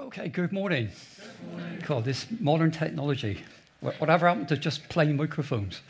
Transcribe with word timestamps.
Okay, 0.00 0.28
good 0.28 0.52
morning. 0.52 0.90
Good 1.18 1.50
morning. 1.50 1.82
God, 1.84 2.04
this 2.04 2.26
modern 2.38 2.70
technology. 2.70 3.42
Whatever 3.80 4.28
happened 4.28 4.46
to 4.48 4.56
just 4.56 4.88
plain 4.88 5.16
microphones? 5.16 5.80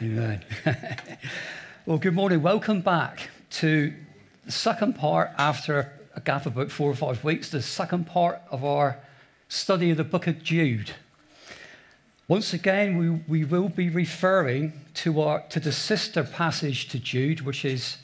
Amen. 0.00 0.42
well, 1.86 1.98
good 1.98 2.14
morning. 2.14 2.40
Welcome 2.40 2.80
back 2.80 3.28
to 3.50 3.92
the 4.46 4.52
second 4.52 4.94
part 4.94 5.32
after 5.36 5.92
a 6.14 6.20
gap 6.22 6.46
of 6.46 6.56
about 6.56 6.70
four 6.70 6.90
or 6.90 6.94
five 6.94 7.22
weeks, 7.24 7.50
the 7.50 7.60
second 7.60 8.06
part 8.06 8.40
of 8.50 8.64
our 8.64 8.96
study 9.48 9.90
of 9.90 9.98
the 9.98 10.04
book 10.04 10.26
of 10.26 10.42
Jude. 10.42 10.92
Once 12.28 12.54
again, 12.54 12.96
we, 12.96 13.10
we 13.28 13.44
will 13.44 13.68
be 13.68 13.90
referring 13.90 14.72
to, 14.94 15.20
our, 15.20 15.42
to 15.50 15.60
the 15.60 15.72
sister 15.72 16.24
passage 16.24 16.88
to 16.88 16.98
Jude, 16.98 17.42
which 17.42 17.66
is 17.66 17.98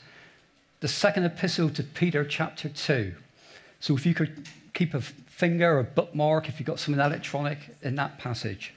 the 0.81 0.87
second 0.87 1.23
epistle 1.23 1.71
to 1.71 1.81
Peter, 1.81 2.23
chapter 2.23 2.69
2. 2.69 3.15
So 3.79 3.95
if 3.95 4.05
you 4.05 4.13
could 4.13 4.47
keep 4.73 4.93
a 4.93 5.01
finger 5.01 5.75
or 5.75 5.79
a 5.79 5.83
bookmark, 5.83 6.49
if 6.49 6.59
you've 6.59 6.67
got 6.67 6.79
something 6.79 7.03
electronic 7.03 7.59
in 7.81 7.95
that 7.95 8.17
passage. 8.17 8.73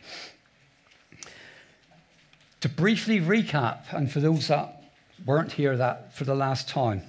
To 2.60 2.69
briefly 2.69 3.20
recap, 3.20 3.93
and 3.93 4.10
for 4.10 4.20
those 4.20 4.48
that 4.48 4.83
weren't 5.27 5.52
here 5.52 5.77
that 5.77 6.15
for 6.15 6.24
the 6.24 6.34
last 6.34 6.69
time, 6.69 7.02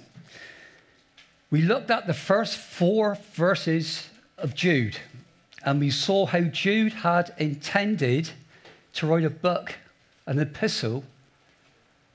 we 1.50 1.62
looked 1.62 1.90
at 1.90 2.08
the 2.08 2.14
first 2.14 2.56
four 2.56 3.16
verses 3.34 4.08
of 4.38 4.56
Jude, 4.56 4.96
and 5.64 5.78
we 5.78 5.90
saw 5.90 6.26
how 6.26 6.40
Jude 6.40 6.92
had 6.92 7.32
intended 7.38 8.30
to 8.94 9.06
write 9.06 9.24
a 9.24 9.30
book, 9.30 9.76
an 10.26 10.40
epistle 10.40 11.04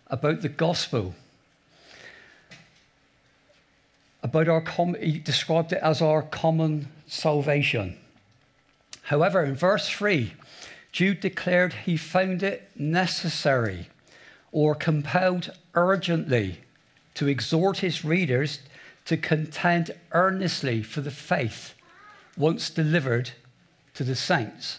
about 0.07 0.41
the 0.41 0.49
gospel 0.49 1.15
about 4.29 4.47
our 4.47 4.61
com- 4.61 4.95
he 5.01 5.17
described 5.17 5.73
it 5.73 5.81
as 5.81 6.03
our 6.03 6.21
common 6.21 6.87
salvation. 7.07 7.97
However, 9.03 9.43
in 9.43 9.55
verse 9.55 9.89
3, 9.89 10.33
Jude 10.91 11.19
declared 11.19 11.73
he 11.73 11.97
found 11.97 12.43
it 12.43 12.69
necessary 12.75 13.89
or 14.51 14.75
compelled 14.75 15.51
urgently 15.73 16.59
to 17.15 17.27
exhort 17.27 17.79
his 17.79 18.05
readers 18.05 18.59
to 19.05 19.17
contend 19.17 19.91
earnestly 20.11 20.83
for 20.83 21.01
the 21.01 21.11
faith 21.11 21.73
once 22.37 22.69
delivered 22.69 23.31
to 23.95 24.03
the 24.03 24.15
saints. 24.15 24.77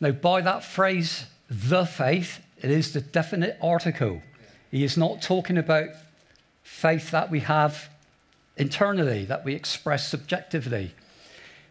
Now, 0.00 0.12
by 0.12 0.42
that 0.42 0.64
phrase, 0.64 1.26
the 1.50 1.86
faith, 1.86 2.40
it 2.62 2.70
is 2.70 2.92
the 2.92 3.00
definite 3.00 3.58
article. 3.60 4.22
He 4.70 4.84
is 4.84 4.96
not 4.96 5.22
talking 5.22 5.58
about 5.58 5.88
faith 6.62 7.10
that 7.10 7.32
we 7.32 7.40
have 7.40 7.88
internally, 8.56 9.24
that 9.24 9.44
we 9.44 9.54
express 9.54 10.08
subjectively. 10.08 10.94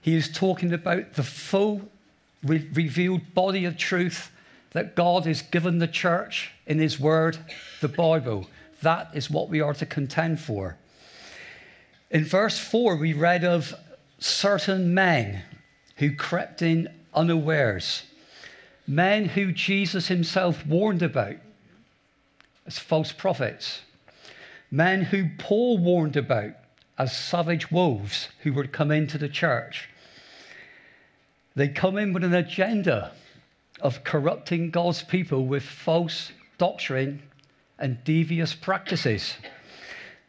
He 0.01 0.15
is 0.15 0.31
talking 0.31 0.73
about 0.73 1.13
the 1.13 1.23
full 1.23 1.89
re- 2.43 2.69
revealed 2.73 3.33
body 3.33 3.65
of 3.65 3.77
truth 3.77 4.31
that 4.71 4.95
God 4.95 5.25
has 5.25 5.41
given 5.41 5.79
the 5.79 5.87
church 5.87 6.51
in 6.67 6.79
His 6.79 6.99
Word, 6.99 7.37
the 7.81 7.87
Bible. 7.87 8.47
That 8.81 9.09
is 9.13 9.29
what 9.29 9.49
we 9.49 9.61
are 9.61 9.73
to 9.73 9.85
contend 9.85 10.39
for. 10.39 10.77
In 12.11 12.23
verse 12.23 12.59
4, 12.59 12.97
we 12.97 13.13
read 13.13 13.43
of 13.43 13.73
certain 14.19 14.93
men 14.93 15.43
who 15.97 16.15
crept 16.15 16.61
in 16.61 16.89
unawares, 17.13 18.03
men 18.85 19.25
who 19.25 19.51
Jesus 19.51 20.07
himself 20.07 20.65
warned 20.65 21.01
about 21.01 21.37
as 22.67 22.77
false 22.77 23.11
prophets, 23.11 23.81
men 24.69 25.03
who 25.03 25.29
Paul 25.37 25.77
warned 25.77 26.17
about 26.17 26.51
as 26.97 27.15
savage 27.15 27.71
wolves 27.71 28.29
who 28.43 28.53
would 28.53 28.71
come 28.71 28.91
into 28.91 29.17
the 29.17 29.29
church. 29.29 29.89
They 31.55 31.67
come 31.67 31.97
in 31.97 32.13
with 32.13 32.23
an 32.23 32.33
agenda 32.33 33.11
of 33.81 34.03
corrupting 34.03 34.71
God's 34.71 35.03
people 35.03 35.45
with 35.45 35.63
false 35.63 36.31
doctrine 36.57 37.21
and 37.77 38.03
devious 38.03 38.53
practices, 38.53 39.35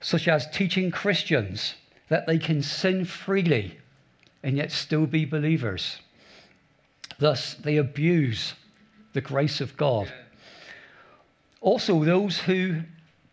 such 0.01 0.29
as 0.29 0.51
teaching 0.51 0.91
Christians 0.91 1.75
that 2.09 2.27
they 2.27 2.39
can 2.39 2.63
sin 2.63 3.05
freely 3.05 3.79
and 4.43 4.57
yet 4.57 4.73
still 4.73 5.07
be 5.07 5.25
believers. 5.25 5.99
Thus, 7.19 7.55
they 7.55 7.77
abuse 7.77 8.55
the 9.13 9.21
grace 9.21 9.61
of 9.61 9.77
God. 9.77 10.13
Also, 11.61 12.05
those 12.05 12.39
who 12.39 12.83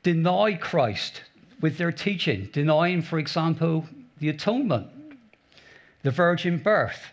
deny 0.02 0.54
Christ 0.54 1.22
with 1.64 1.78
their 1.78 1.94
teaching, 1.94 2.50
denying, 2.52 3.02
for 3.02 3.18
example, 3.18 3.88
the 4.20 4.28
atonement, 4.28 4.86
the 6.02 6.12
virgin 6.12 6.58
birth, 6.58 7.06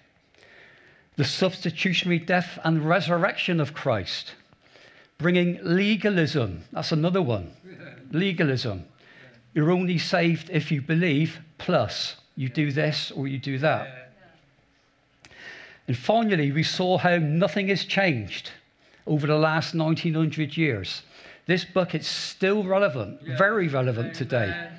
the 1.15 1.23
substitutionary 1.23 2.19
death 2.19 2.59
and 2.65 2.85
resurrection 2.85 3.61
of 3.61 3.73
Christ, 3.73 4.35
bringing 5.19 5.61
legalism. 5.63 6.65
That's 6.73 6.91
another 6.91 7.23
one. 7.23 7.53
Legalism. 8.11 8.87
You're 9.55 9.71
only 9.71 9.99
saved 9.99 10.51
if 10.51 10.73
you 10.73 10.83
believe, 10.83 11.39
plus 11.59 12.17
you 12.35 12.49
do 12.49 12.73
this 12.73 13.13
or 13.13 13.29
you 13.29 13.39
do 13.39 13.57
that. 13.59 14.11
And 15.87 15.97
finally, 15.97 16.51
we 16.51 16.65
saw 16.65 16.99
how 16.99 17.19
nothing 17.19 17.69
has 17.69 17.85
changed 17.85 18.51
over 19.07 19.29
the 19.29 19.39
last 19.39 19.77
1900 19.77 20.57
years. 20.57 21.03
This 21.51 21.65
book 21.65 21.97
is 21.97 22.07
still 22.07 22.63
relevant, 22.63 23.23
yeah. 23.27 23.37
very 23.37 23.67
relevant 23.67 24.15
today. 24.15 24.71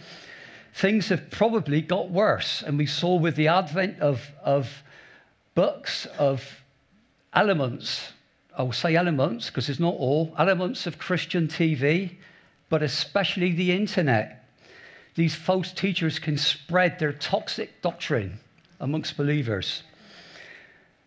Things 0.74 1.10
have 1.10 1.30
probably 1.30 1.82
got 1.82 2.10
worse, 2.10 2.64
and 2.66 2.78
we 2.78 2.86
saw 2.86 3.18
with 3.18 3.36
the 3.36 3.50
advent 3.50 4.00
of, 4.00 4.32
of 4.42 4.70
books, 5.54 6.06
of 6.18 6.64
elements, 7.34 8.14
I'll 8.58 8.72
say 8.72 8.96
elements 8.96 9.48
because 9.48 9.68
it's 9.68 9.82
not 9.82 9.96
all, 9.96 10.34
elements 10.38 10.88
of 10.88 10.98
Christian 10.98 11.50
TV, 11.50 12.16
but 12.70 12.82
especially 12.82 13.52
the 13.52 13.74
internet. 13.74 14.48
These 15.16 15.36
false 15.36 15.74
teachers 15.74 16.20
can 16.20 16.38
spread 16.38 17.00
their 17.00 17.12
toxic 17.12 17.82
doctrine 17.82 18.40
amongst 18.80 19.18
believers. 19.18 19.84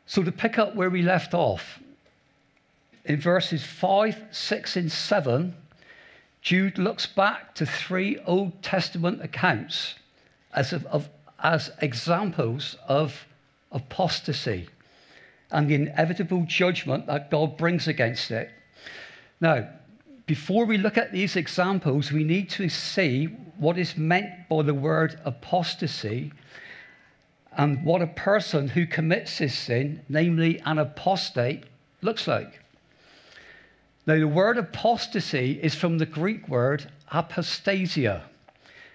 So, 0.05 0.23
to 0.23 0.31
pick 0.31 0.59
up 0.59 0.75
where 0.75 0.91
we 0.91 1.01
left 1.01 1.33
off, 1.33 1.81
in 3.05 3.21
verses 3.21 3.65
5, 3.65 4.25
6, 4.31 4.77
and 4.77 4.91
7, 4.91 5.55
Jude 6.41 6.79
looks 6.79 7.07
back 7.07 7.55
to 7.55 7.67
three 7.67 8.19
Old 8.27 8.63
Testament 8.63 9.23
accounts 9.23 9.95
as, 10.53 10.73
of, 10.73 10.87
of, 10.87 11.09
as 11.43 11.71
examples 11.81 12.77
of 12.87 13.27
apostasy 13.73 14.69
and 15.51 15.69
the 15.69 15.75
inevitable 15.75 16.45
judgment 16.47 17.07
that 17.07 17.31
God 17.31 17.57
brings 17.57 17.89
against 17.89 18.31
it. 18.31 18.51
Now, 19.41 19.69
before 20.27 20.65
we 20.65 20.79
look 20.79 20.97
at 20.97 21.13
these 21.13 21.37
examples, 21.37 22.11
we 22.11 22.25
need 22.25 22.49
to 22.51 22.69
see 22.69 23.27
what 23.59 23.79
is 23.79 23.97
meant 23.97 24.49
by 24.49 24.63
the 24.63 24.75
word 24.75 25.21
apostasy 25.25 26.33
and 27.57 27.85
what 27.85 28.03
a 28.03 28.07
person 28.07 28.69
who 28.69 28.87
commits 28.87 29.39
this 29.39 29.57
sin, 29.57 30.03
namely 30.09 30.61
an 30.61 30.79
apostate, 30.79 31.65
looks 32.01 32.27
like. 32.27 32.64
Now, 34.07 34.17
the 34.19 34.29
word 34.29 34.59
apostasy 34.59 35.59
is 35.63 35.75
from 35.75 35.99
the 35.99 36.07
Greek 36.07 36.49
word 36.49 36.91
apostasia, 37.11 38.23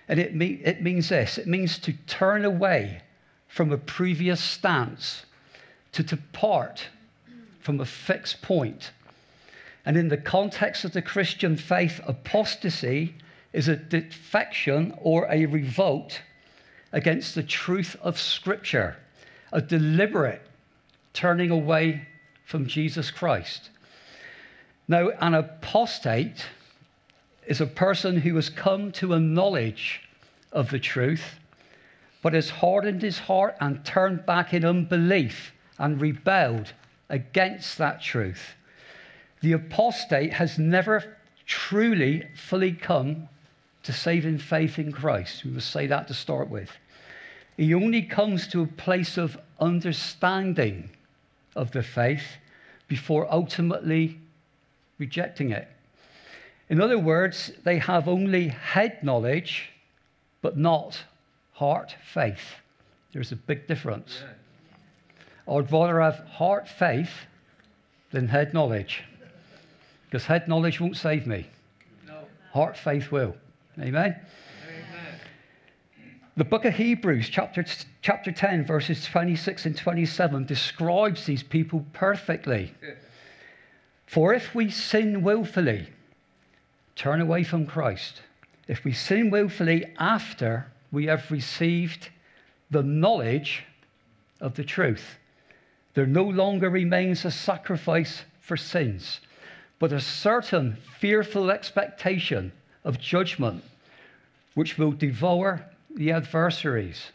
and 0.08 0.20
it, 0.20 0.36
me- 0.36 0.62
it 0.64 0.84
means 0.84 1.10
this 1.10 1.38
it 1.38 1.48
means 1.48 1.80
to 1.80 1.94
turn 2.06 2.46
away 2.46 3.02
from 3.48 3.72
a 3.72 3.78
previous 3.78 4.40
stance, 4.42 5.26
to 5.94 6.04
depart 6.04 6.88
from 7.60 7.80
a 7.80 7.86
fixed 7.86 8.42
point. 8.42 8.92
And 9.86 9.98
in 9.98 10.10
the 10.10 10.18
context 10.18 10.86
of 10.86 10.94
the 10.94 11.02
Christian 11.02 11.58
faith, 11.58 12.00
apostasy 12.06 13.16
is 13.54 13.68
a 13.68 13.76
defection 13.76 14.94
or 15.02 15.28
a 15.32 15.48
revolt 15.48 16.22
against 16.92 17.34
the 17.34 17.44
truth 17.44 17.96
of 18.02 18.20
Scripture, 18.20 18.98
a 19.52 19.62
deliberate 19.62 20.44
turning 21.14 21.50
away 21.50 22.08
from 22.46 22.68
Jesus 22.68 23.10
Christ. 23.10 23.70
Now, 24.90 25.10
an 25.22 25.36
apostate 25.36 26.48
is 27.46 27.62
a 27.62 27.68
person 27.68 28.18
who 28.18 28.36
has 28.38 28.50
come 28.50 28.92
to 28.94 29.14
a 29.14 29.20
knowledge 29.20 30.02
of 30.52 30.72
the 30.72 30.80
truth, 30.80 31.36
but 32.24 32.34
has 32.34 32.50
hardened 32.50 33.04
his 33.04 33.20
heart 33.20 33.56
and 33.62 33.86
turned 33.86 34.26
back 34.26 34.52
in 34.52 34.66
unbelief 34.66 35.54
and 35.78 36.02
rebelled 36.02 36.74
against 37.08 37.78
that 37.78 38.02
truth. 38.02 38.56
The 39.42 39.52
apostate 39.52 40.34
has 40.34 40.58
never 40.58 41.18
truly 41.46 42.28
fully 42.34 42.72
come 42.72 43.30
to 43.84 43.94
saving 43.94 44.40
faith 44.40 44.80
in 44.80 44.92
Christ. 44.92 45.46
We 45.46 45.52
must 45.52 45.70
say 45.70 45.86
that 45.86 46.08
to 46.08 46.16
start 46.16 46.50
with. 46.50 46.72
He 47.58 47.76
only 47.76 48.02
comes 48.02 48.48
to 48.48 48.64
a 48.64 48.68
place 48.68 49.18
of 49.18 49.38
understanding 49.60 50.90
of 51.56 51.74
the 51.74 51.84
faith 51.84 52.38
before 52.88 53.32
ultimately 53.32 54.18
rejecting 55.00 55.52
it. 55.52 55.68
In 56.70 56.80
other 56.80 57.00
words, 57.00 57.52
they 57.64 57.80
have 57.80 58.08
only 58.08 58.50
head 58.50 59.04
knowledge, 59.04 59.72
but 60.42 60.58
not 60.58 61.02
heart 61.54 61.96
faith. 62.04 62.56
There's 63.12 63.32
a 63.32 63.36
big 63.36 63.68
difference. 63.68 64.22
I'd 65.48 65.72
rather 65.72 66.00
have 66.00 66.20
heart 66.28 66.68
faith 66.68 67.10
than 68.12 68.28
head 68.28 68.54
knowledge. 68.54 69.04
Because 70.06 70.26
head 70.26 70.48
knowledge 70.48 70.80
won't 70.80 70.98
save 70.98 71.26
me. 71.26 71.48
No. 72.08 72.20
Heart 72.54 72.78
faith 72.78 73.12
will. 73.12 73.36
Amen? 73.80 74.16
Amen. 74.16 74.20
The 76.38 76.46
book 76.46 76.66
of 76.66 76.76
Hebrews, 76.76 77.30
chapter, 77.30 77.66
chapter 78.02 78.32
10, 78.32 78.66
verses 78.66 79.04
26 79.06 79.66
and 79.66 79.78
27, 79.78 80.46
describes 80.46 81.26
these 81.26 81.44
people 81.44 81.86
perfectly. 81.94 82.74
For 84.10 84.34
if 84.34 84.56
we 84.56 84.72
sin 84.72 85.22
willfully, 85.22 85.88
turn 86.96 87.22
away 87.22 87.44
from 87.44 87.68
Christ. 87.68 88.24
If 88.68 88.84
we 88.84 88.92
sin 88.92 89.30
willfully 89.30 89.94
after 90.00 90.66
we 90.92 91.06
have 91.06 91.30
received 91.30 92.10
the 92.72 92.82
knowledge 92.82 93.66
of 94.42 94.56
the 94.56 94.64
truth, 94.64 95.20
there 95.94 96.08
no 96.08 96.24
longer 96.24 96.72
remains 96.72 97.24
a 97.24 97.30
sacrifice 97.30 98.24
for 98.42 98.58
sins, 98.58 99.20
but 99.78 99.94
a 99.94 100.00
certain 100.00 100.78
fearful 100.98 101.52
expectation 101.52 102.52
of 102.84 103.00
judgment 103.00 103.64
which 104.56 104.80
will 104.80 104.92
devour 104.92 105.64
the 105.96 106.12
adversaries. 106.12 107.12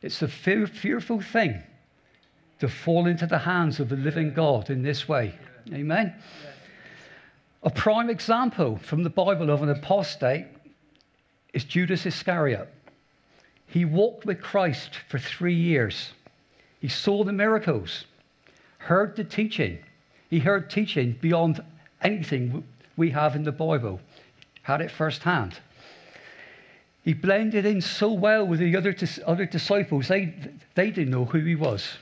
It's 0.00 0.22
a 0.22 0.28
fear, 0.28 0.68
fearful 0.68 1.20
thing 1.20 1.64
to 2.60 2.68
fall 2.68 3.08
into 3.08 3.26
the 3.26 3.38
hands 3.38 3.80
of 3.80 3.88
the 3.88 3.96
living 3.96 4.32
God 4.32 4.70
in 4.70 4.84
this 4.84 5.08
way. 5.08 5.34
Amen. 5.72 6.14
A 7.62 7.70
prime 7.70 8.10
example 8.10 8.76
from 8.76 9.02
the 9.02 9.10
Bible 9.10 9.50
of 9.50 9.62
an 9.62 9.70
apostate 9.70 10.46
is 11.54 11.64
Judas 11.64 12.04
Iscariot. 12.04 12.68
He 13.66 13.84
walked 13.84 14.26
with 14.26 14.42
Christ 14.42 14.96
for 15.08 15.18
three 15.18 15.54
years. 15.54 16.12
He 16.80 16.88
saw 16.88 17.24
the 17.24 17.32
miracles, 17.32 18.04
heard 18.78 19.16
the 19.16 19.24
teaching. 19.24 19.78
He 20.28 20.40
heard 20.40 20.68
teaching 20.68 21.16
beyond 21.20 21.64
anything 22.02 22.64
we 22.96 23.10
have 23.10 23.34
in 23.34 23.44
the 23.44 23.52
Bible, 23.52 24.00
had 24.62 24.82
it 24.82 24.90
firsthand. 24.90 25.58
He 27.04 27.14
blended 27.14 27.64
in 27.64 27.80
so 27.80 28.12
well 28.12 28.46
with 28.46 28.60
the 28.60 28.76
other, 28.76 28.94
other 29.26 29.46
disciples, 29.46 30.08
they, 30.08 30.34
they 30.74 30.90
didn't 30.90 31.10
know 31.10 31.24
who 31.24 31.40
he 31.40 31.54
was. 31.54 31.98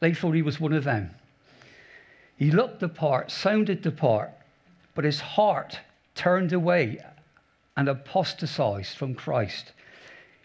They 0.00 0.12
thought 0.12 0.32
he 0.32 0.42
was 0.42 0.60
one 0.60 0.72
of 0.72 0.84
them. 0.84 1.10
He 2.36 2.50
looked 2.50 2.80
the 2.80 2.88
part, 2.88 3.30
sounded 3.30 3.82
the 3.82 3.90
part, 3.90 4.30
but 4.94 5.04
his 5.04 5.20
heart 5.20 5.80
turned 6.14 6.52
away 6.52 6.98
and 7.76 7.88
apostatized 7.88 8.96
from 8.96 9.14
Christ. 9.14 9.72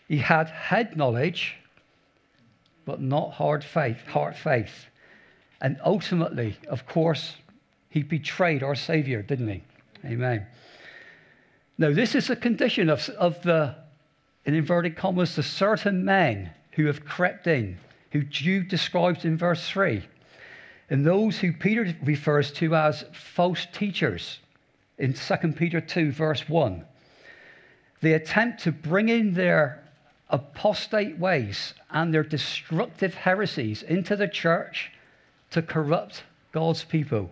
He 0.08 0.18
had 0.18 0.50
head 0.50 0.98
knowledge, 0.98 1.58
but 2.86 3.02
not 3.02 3.34
hard 3.34 3.64
faith, 3.64 4.06
heart 4.08 4.36
faith. 4.36 4.88
And 5.62 5.80
ultimately, 5.86 6.58
of 6.68 6.86
course, 6.86 7.36
he 7.90 8.04
betrayed 8.04 8.64
our 8.64 8.76
Savior, 8.76 9.22
didn't 9.22 9.50
he? 9.50 9.64
Amen. 10.06 10.48
Now, 11.78 11.94
this 11.94 12.16
is 12.16 12.30
a 12.30 12.36
condition 12.36 12.90
of, 12.90 13.08
of 13.10 13.42
the, 13.44 13.76
in 14.46 14.56
inverted 14.56 14.96
commas, 14.96 15.36
the 15.36 15.44
certain 15.44 16.04
men 16.06 16.52
who 16.72 16.86
have 16.88 17.06
crept 17.06 17.48
in, 17.48 17.78
who 18.12 18.24
Jude 18.24 18.70
describes 18.70 19.26
in 19.26 19.38
verse 19.38 19.68
3 19.68 20.04
and 20.92 21.06
those 21.06 21.40
who 21.40 21.54
Peter 21.54 21.96
refers 22.04 22.52
to 22.52 22.76
as 22.76 23.06
false 23.14 23.66
teachers 23.72 24.40
in 24.98 25.14
2 25.14 25.36
Peter 25.54 25.80
2, 25.80 26.12
verse 26.12 26.50
1. 26.50 26.84
They 28.02 28.14
attempt 28.14 28.64
to 28.64 28.74
bring 28.74 29.08
in 29.08 29.34
their 29.34 29.82
apostate 30.30 31.18
ways 31.18 31.74
and 31.92 32.14
their 32.14 32.24
destructive 32.24 33.14
heresies 33.14 33.84
into 33.84 34.18
the 34.18 34.28
church 34.28 34.92
to 35.52 35.62
corrupt 35.62 36.24
God's 36.52 36.84
people. 36.84 37.32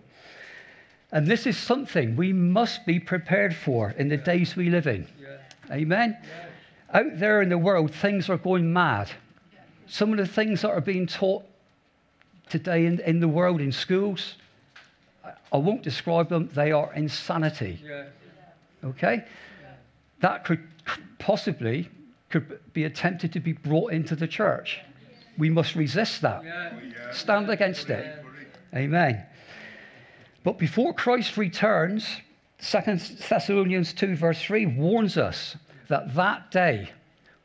And 1.12 1.28
this 1.28 1.46
is 1.46 1.58
something 1.58 2.16
we 2.16 2.32
must 2.32 2.86
be 2.86 2.98
prepared 2.98 3.54
for 3.54 3.92
in 3.92 4.08
the 4.08 4.18
days 4.18 4.56
we 4.56 4.70
live 4.70 4.88
in. 4.88 5.06
Yeah. 5.22 5.76
Amen? 5.76 6.18
Out 6.94 7.20
there 7.20 7.42
in 7.42 7.50
the 7.50 7.58
world, 7.58 7.94
things 7.94 8.30
are 8.30 8.38
going 8.38 8.72
mad. 8.72 9.12
Some 9.86 10.12
of 10.14 10.18
the 10.18 10.28
things 10.28 10.62
that 10.62 10.70
are 10.70 10.80
being 10.80 11.08
taught 11.08 11.44
today 12.50 12.86
in, 12.86 13.00
in 13.02 13.20
the 13.20 13.28
world, 13.28 13.62
in 13.62 13.72
schools, 13.72 14.36
I, 15.52 15.58
won't 15.58 15.84
describe 15.84 16.30
them, 16.30 16.50
they 16.54 16.72
are 16.72 16.94
insanity. 16.94 17.80
Yeah. 17.84 18.06
Okay? 18.84 19.26
That 20.22 20.46
could 20.46 20.68
possibly 21.20 21.90
could 22.30 22.60
be 22.74 22.84
attempted 22.84 23.34
to 23.34 23.40
be 23.40 23.54
brought 23.54 23.92
into 23.92 24.16
the 24.16 24.28
church. 24.28 24.80
We 25.38 25.50
must 25.50 25.76
resist 25.76 26.22
that. 26.22 26.44
Yeah. 26.44 26.72
Oh, 26.74 27.12
Stand 27.12 27.50
against 27.50 27.90
it. 27.90 28.24
Amen. 28.76 29.24
But 30.44 30.60
before 30.60 30.94
Christ 30.94 31.38
returns, 31.38 32.08
2 32.62 32.80
Thessalonians 33.30 33.94
2, 33.94 34.16
verse 34.16 34.42
3 34.42 34.66
warns 34.68 35.18
us 35.18 35.56
that 35.88 36.14
that 36.16 36.52
day 36.52 36.92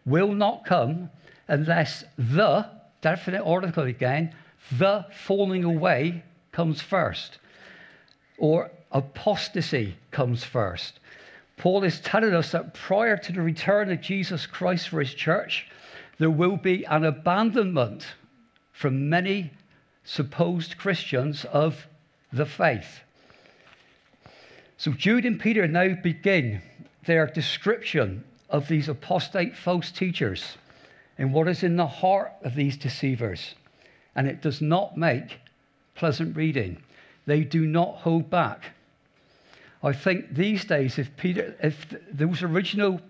will 0.04 0.32
not 0.32 0.64
come 0.64 1.10
unless 1.48 2.04
the, 2.18 2.68
definite 3.00 3.42
article 3.42 3.84
again, 3.84 4.34
the 4.72 5.06
falling 5.12 5.64
away 5.64 6.22
comes 6.52 6.80
first, 6.80 7.38
or 8.38 8.70
apostasy 8.92 9.96
comes 10.10 10.44
first. 10.44 11.00
Paul 11.56 11.84
is 11.84 12.00
telling 12.00 12.34
us 12.34 12.52
that 12.52 12.74
prior 12.74 13.16
to 13.16 13.32
the 13.32 13.42
return 13.42 13.90
of 13.90 14.00
Jesus 14.00 14.46
Christ 14.46 14.88
for 14.88 15.00
his 15.00 15.14
church, 15.14 15.68
there 16.18 16.30
will 16.30 16.56
be 16.56 16.84
an 16.84 17.04
abandonment 17.04 18.06
from 18.72 19.08
many 19.08 19.52
supposed 20.04 20.78
Christians 20.78 21.44
of 21.46 21.86
the 22.32 22.46
faith. 22.46 23.00
So 24.76 24.92
Jude 24.92 25.24
and 25.24 25.40
Peter 25.40 25.66
now 25.66 25.94
begin 25.94 26.60
their 27.06 27.26
description 27.26 28.24
of 28.50 28.68
these 28.68 28.88
apostate 28.88 29.56
false 29.56 29.90
teachers 29.90 30.56
and 31.16 31.32
what 31.32 31.48
is 31.48 31.62
in 31.62 31.76
the 31.76 31.86
heart 31.86 32.32
of 32.42 32.54
these 32.54 32.76
deceivers. 32.76 33.54
And 34.16 34.28
it 34.28 34.42
does 34.42 34.60
not 34.60 34.96
make 34.96 35.38
pleasant 35.94 36.36
reading. 36.36 36.82
They 37.26 37.42
do 37.42 37.66
not 37.66 37.96
hold 37.96 38.30
back. 38.30 38.62
I 39.82 39.92
think 39.92 40.34
these 40.34 40.64
days, 40.64 40.98
if 40.98 41.14
Peter, 41.16 41.54
if 41.62 41.86
those 42.10 42.42
original 42.42 43.00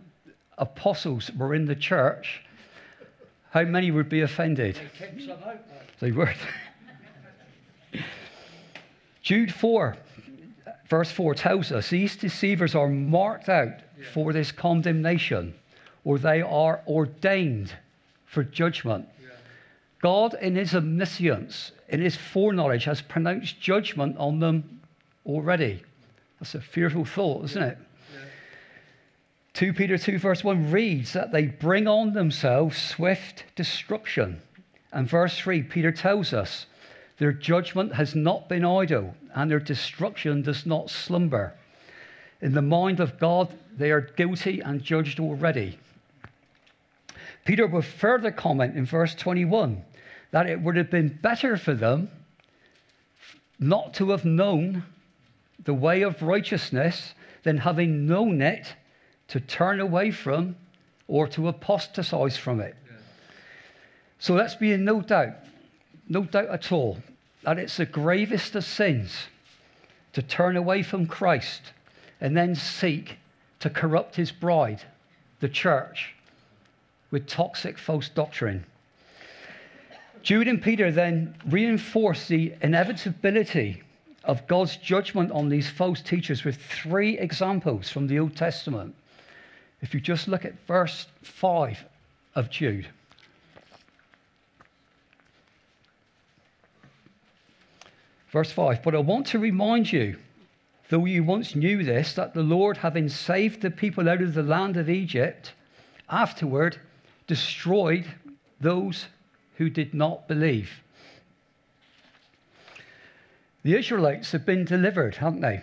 apostles 0.59 1.31
were 1.33 1.55
in 1.55 1.67
the 1.67 1.77
church, 1.77 2.43
how 3.51 3.63
many 3.63 3.91
would 3.91 4.09
be 4.09 4.23
offended? 4.23 4.81
They 4.99 5.31
out. 5.31 5.61
They 6.01 6.11
were. 6.11 6.35
Jude 9.23 9.55
4, 9.55 9.97
verse 10.89 11.11
4 11.11 11.35
tells 11.35 11.73
us 11.73 11.89
these 11.89 12.17
deceivers 12.17 12.75
are 12.75 12.89
marked 12.89 13.49
out 13.49 13.81
for 14.13 14.33
this 14.33 14.53
condemnation, 14.53 15.55
or 16.05 16.19
they 16.19 16.43
are 16.43 16.83
ordained 16.87 17.73
for 18.27 18.43
judgment. 18.43 19.09
God, 20.05 20.37
in 20.43 20.55
his 20.55 20.75
omniscience, 20.75 21.73
in 21.89 22.03
his 22.03 22.15
foreknowledge, 22.15 22.85
has 22.85 23.01
pronounced 23.01 23.59
judgment 23.59 24.19
on 24.19 24.39
them 24.39 24.83
already. 25.25 25.83
That's 26.39 26.55
a 26.55 26.61
fearful 26.61 27.07
thought, 27.07 27.47
isn't 27.47 27.63
it? 27.63 27.79
Yeah. 28.13 28.21
2 29.55 29.73
Peter 29.73 29.97
2, 29.97 30.19
verse 30.19 30.45
1 30.45 30.71
reads 30.71 31.15
that 31.15 31.33
they 31.33 31.47
bring 31.47 31.89
on 31.89 32.13
themselves 32.13 32.77
swift 32.77 33.45
destruction. 33.57 34.43
And 34.93 35.09
verse 35.09 35.39
3, 35.39 35.63
Peter 35.63 35.91
tells 35.91 36.35
us 36.35 36.67
their 37.17 37.33
judgment 37.33 37.95
has 37.95 38.15
not 38.15 38.47
been 38.47 38.63
idle, 38.63 39.15
and 39.35 39.51
their 39.51 39.59
destruction 39.59 40.43
does 40.43 40.67
not 40.67 40.91
slumber. 40.91 41.55
In 42.43 42.53
the 42.53 42.61
mind 42.61 43.01
of 43.01 43.19
God, 43.19 43.49
they 43.75 43.91
are 43.91 44.03
guilty 44.03 44.61
and 44.61 44.85
judged 44.85 45.19
already. 45.19 45.79
Peter 47.47 47.67
will 47.67 47.81
further 47.81 48.31
comment 48.31 48.77
in 48.77 48.85
verse 48.85 49.15
21 49.15 49.83
that 50.35 50.49
it 50.49 50.61
would 50.61 50.75
have 50.75 50.91
been 50.91 51.17
better 51.23 51.57
for 51.57 51.75
them 51.75 52.11
not 53.61 53.95
to 53.95 54.11
have 54.11 54.25
known 54.25 54.83
the 55.63 55.73
way 55.73 56.03
of 56.03 56.21
righteousness 56.23 57.15
than 57.45 57.59
having 57.59 58.05
known 58.09 58.43
it 58.43 58.75
to 59.29 59.39
turn 59.39 59.79
away 59.79 60.11
from 60.11 60.57
or 61.07 61.29
to 61.29 61.47
apostatize 61.47 62.37
from 62.37 62.61
it. 62.61 62.75
So 64.19 64.35
let's 64.35 64.57
be 64.57 64.73
in 64.73 64.85
no 64.85 65.03
doubt, 65.03 65.37
no 66.09 66.25
doubt 66.25 66.49
at 66.49 66.73
all, 66.73 66.99
that 67.45 67.61
it's 67.61 67.77
the 67.77 67.87
gravest 67.87 68.57
of 68.57 68.65
sins 68.65 69.29
to 70.15 70.21
turn 70.21 70.57
away 70.57 70.83
from 70.83 71.07
Christ 71.07 71.63
and 72.21 72.37
then 72.37 72.57
seek 72.57 73.19
to 73.61 73.71
corrupt 73.71 74.17
his 74.17 74.33
bride, 74.33 74.83
the 75.39 75.49
church, 75.49 76.13
with 77.13 77.29
toxic 77.29 77.79
false 77.79 78.09
doctrine. 78.09 78.67
Jude 80.25 80.49
and 80.49 80.61
Peter 80.61 80.91
then 80.91 81.37
reinforce 81.47 82.29
the 82.29 82.55
inevitability 82.63 83.83
of 84.25 84.47
God's 84.47 84.79
judgment 84.79 85.31
on 85.31 85.51
these 85.51 85.69
false 85.69 86.01
teachers 86.01 86.45
with 86.45 86.57
three 86.57 87.19
examples 87.19 87.91
from 87.91 88.07
the 88.07 88.19
Old 88.19 88.35
Testament. 88.35 88.95
If 89.83 89.93
you 89.93 90.01
just 90.01 90.27
look 90.27 90.47
at 90.47 90.55
verse 90.67 91.07
5 91.23 91.85
of 92.35 92.49
Jude. 92.49 92.89
Verse 98.33 98.51
5 98.51 98.83
But 98.83 98.95
I 98.95 99.01
want 99.01 99.27
to 99.27 99.39
remind 99.39 99.93
you, 99.93 100.17
though 100.89 101.05
you 101.05 101.23
once 101.23 101.55
knew 101.55 101.85
this, 101.85 102.15
that 102.15 102.33
the 102.33 102.43
Lord, 102.43 102.79
having 102.79 103.11
saved 103.11 103.61
the 103.61 103.71
people 103.71 104.09
out 104.09 104.23
of 104.23 104.33
the 104.33 104.43
land 104.43 104.79
of 104.79 104.89
Egypt, 104.89 105.53
afterward 106.09 106.81
destroyed 107.27 108.07
those 108.59 109.07
who 109.57 109.71
did 109.71 109.95
not 109.95 110.29
believe. 110.29 110.71
The 113.63 113.77
Israelites 113.77 114.33
have 114.33 114.45
been 114.45 114.65
delivered, 114.65 115.17
haven't 115.17 115.41
they, 115.41 115.63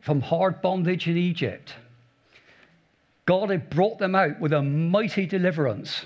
from 0.00 0.20
hard 0.20 0.60
bondage 0.60 1.08
in 1.08 1.16
Egypt. 1.16 1.74
God 3.24 3.50
had 3.50 3.70
brought 3.70 3.98
them 3.98 4.14
out 4.14 4.40
with 4.40 4.52
a 4.52 4.62
mighty 4.62 5.26
deliverance, 5.26 6.04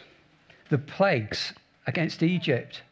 the 0.69 0.79
plagues 0.79 1.53
against 1.87 2.23
Egypt, 2.23 2.83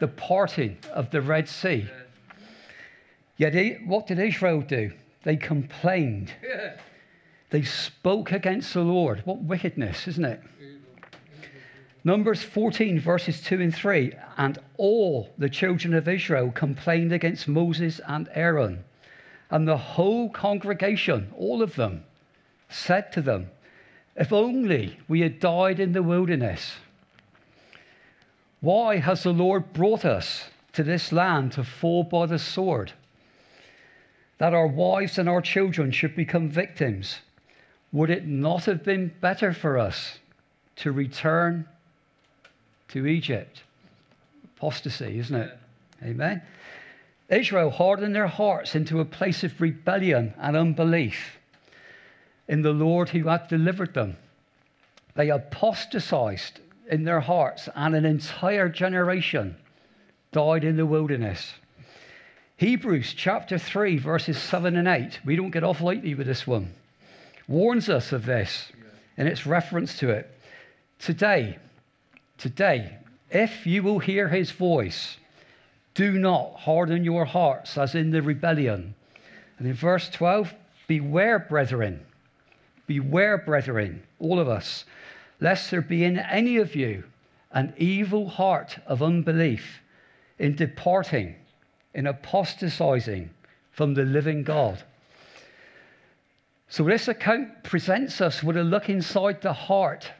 the 0.00 0.08
parting 0.08 0.78
of 0.92 1.10
the 1.10 1.20
Red 1.20 1.48
Sea. 1.48 1.88
Yet, 3.36 3.82
what 3.84 4.06
did 4.06 4.18
Israel 4.18 4.60
do? 4.60 4.92
They 5.24 5.36
complained. 5.36 6.32
They 7.50 7.62
spoke 7.62 8.32
against 8.32 8.74
the 8.74 8.80
Lord. 8.80 9.22
What 9.24 9.42
wickedness, 9.42 10.08
isn't 10.08 10.24
it? 10.24 10.42
Numbers 12.06 12.42
14, 12.42 13.00
verses 13.00 13.40
2 13.40 13.62
and 13.62 13.74
3. 13.74 14.12
And 14.36 14.58
all 14.76 15.30
the 15.38 15.48
children 15.48 15.94
of 15.94 16.06
Israel 16.06 16.50
complained 16.50 17.12
against 17.12 17.48
Moses 17.48 17.98
and 18.06 18.28
Aaron. 18.34 18.84
And 19.50 19.66
the 19.66 19.78
whole 19.78 20.28
congregation, 20.28 21.32
all 21.34 21.62
of 21.62 21.76
them, 21.76 22.04
said 22.68 23.10
to 23.12 23.22
them, 23.22 23.50
If 24.16 24.34
only 24.34 24.98
we 25.08 25.22
had 25.22 25.40
died 25.40 25.80
in 25.80 25.92
the 25.92 26.02
wilderness. 26.02 26.74
Why 28.60 28.98
has 28.98 29.22
the 29.22 29.32
Lord 29.32 29.72
brought 29.72 30.04
us 30.04 30.50
to 30.74 30.82
this 30.82 31.10
land 31.10 31.52
to 31.52 31.64
fall 31.64 32.04
by 32.04 32.26
the 32.26 32.38
sword? 32.38 32.92
That 34.38 34.52
our 34.52 34.66
wives 34.66 35.16
and 35.18 35.28
our 35.28 35.40
children 35.40 35.90
should 35.90 36.14
become 36.14 36.50
victims. 36.50 37.20
Would 37.92 38.10
it 38.10 38.26
not 38.26 38.66
have 38.66 38.84
been 38.84 39.14
better 39.20 39.54
for 39.54 39.78
us 39.78 40.18
to 40.76 40.92
return 40.92 41.66
to 42.88 43.06
Egypt. 43.06 43.62
Apostasy, 44.56 45.18
isn't 45.18 45.36
it? 45.36 45.58
Amen. 46.02 46.42
Israel 47.28 47.70
hardened 47.70 48.14
their 48.14 48.26
hearts 48.26 48.74
into 48.74 49.00
a 49.00 49.04
place 49.04 49.42
of 49.44 49.60
rebellion 49.60 50.34
and 50.38 50.56
unbelief 50.56 51.38
in 52.48 52.62
the 52.62 52.72
Lord 52.72 53.08
who 53.08 53.28
had 53.28 53.48
delivered 53.48 53.94
them. 53.94 54.16
They 55.14 55.30
apostatized 55.30 56.60
in 56.90 57.04
their 57.04 57.20
hearts, 57.20 57.68
and 57.74 57.94
an 57.94 58.04
entire 58.04 58.68
generation 58.68 59.56
died 60.32 60.64
in 60.64 60.76
the 60.76 60.84
wilderness. 60.84 61.54
Hebrews 62.56 63.14
chapter 63.14 63.58
3, 63.58 63.98
verses 63.98 64.38
7 64.38 64.76
and 64.76 64.86
8, 64.86 65.20
we 65.24 65.36
don't 65.36 65.50
get 65.50 65.64
off 65.64 65.80
lightly 65.80 66.14
with 66.14 66.26
this 66.26 66.46
one, 66.46 66.74
warns 67.48 67.88
us 67.88 68.12
of 68.12 68.26
this 68.26 68.70
in 69.16 69.26
its 69.26 69.46
reference 69.46 69.98
to 69.98 70.10
it. 70.10 70.30
Today, 70.98 71.58
Today, 72.44 72.98
if 73.30 73.66
you 73.66 73.82
will 73.82 73.98
hear 73.98 74.28
his 74.28 74.50
voice, 74.50 75.16
do 75.94 76.18
not 76.18 76.56
harden 76.56 77.02
your 77.02 77.24
hearts 77.24 77.78
as 77.78 77.94
in 77.94 78.10
the 78.10 78.20
rebellion. 78.20 78.94
And 79.56 79.66
in 79.66 79.72
verse 79.72 80.10
12, 80.10 80.52
beware, 80.86 81.38
brethren, 81.38 82.04
beware, 82.86 83.38
brethren, 83.38 84.02
all 84.18 84.38
of 84.38 84.50
us, 84.50 84.84
lest 85.40 85.70
there 85.70 85.80
be 85.80 86.04
in 86.04 86.18
any 86.18 86.58
of 86.58 86.74
you 86.74 87.04
an 87.52 87.72
evil 87.78 88.28
heart 88.28 88.76
of 88.86 89.02
unbelief 89.02 89.80
in 90.38 90.54
departing, 90.54 91.36
in 91.94 92.06
apostatizing 92.06 93.30
from 93.72 93.94
the 93.94 94.04
living 94.04 94.42
God. 94.42 94.82
So, 96.68 96.84
this 96.84 97.08
account 97.08 97.62
presents 97.62 98.20
us 98.20 98.42
with 98.42 98.58
a 98.58 98.64
look 98.64 98.90
inside 98.90 99.40
the 99.40 99.54
heart 99.54 100.12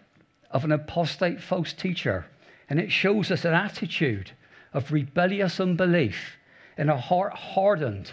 of 0.55 0.65
an 0.65 0.73
apostate 0.73 1.43
false 1.43 1.75
teacher. 1.75 2.25
And 2.71 2.81
it 2.81 2.91
shows 2.91 3.31
us 3.31 3.45
an 3.45 3.53
attitude 3.53 4.31
of 4.73 4.93
rebellious 4.93 5.61
unbelief 5.61 6.37
in 6.79 6.89
a 6.89 6.97
heart 6.97 7.35
hardened 7.35 8.13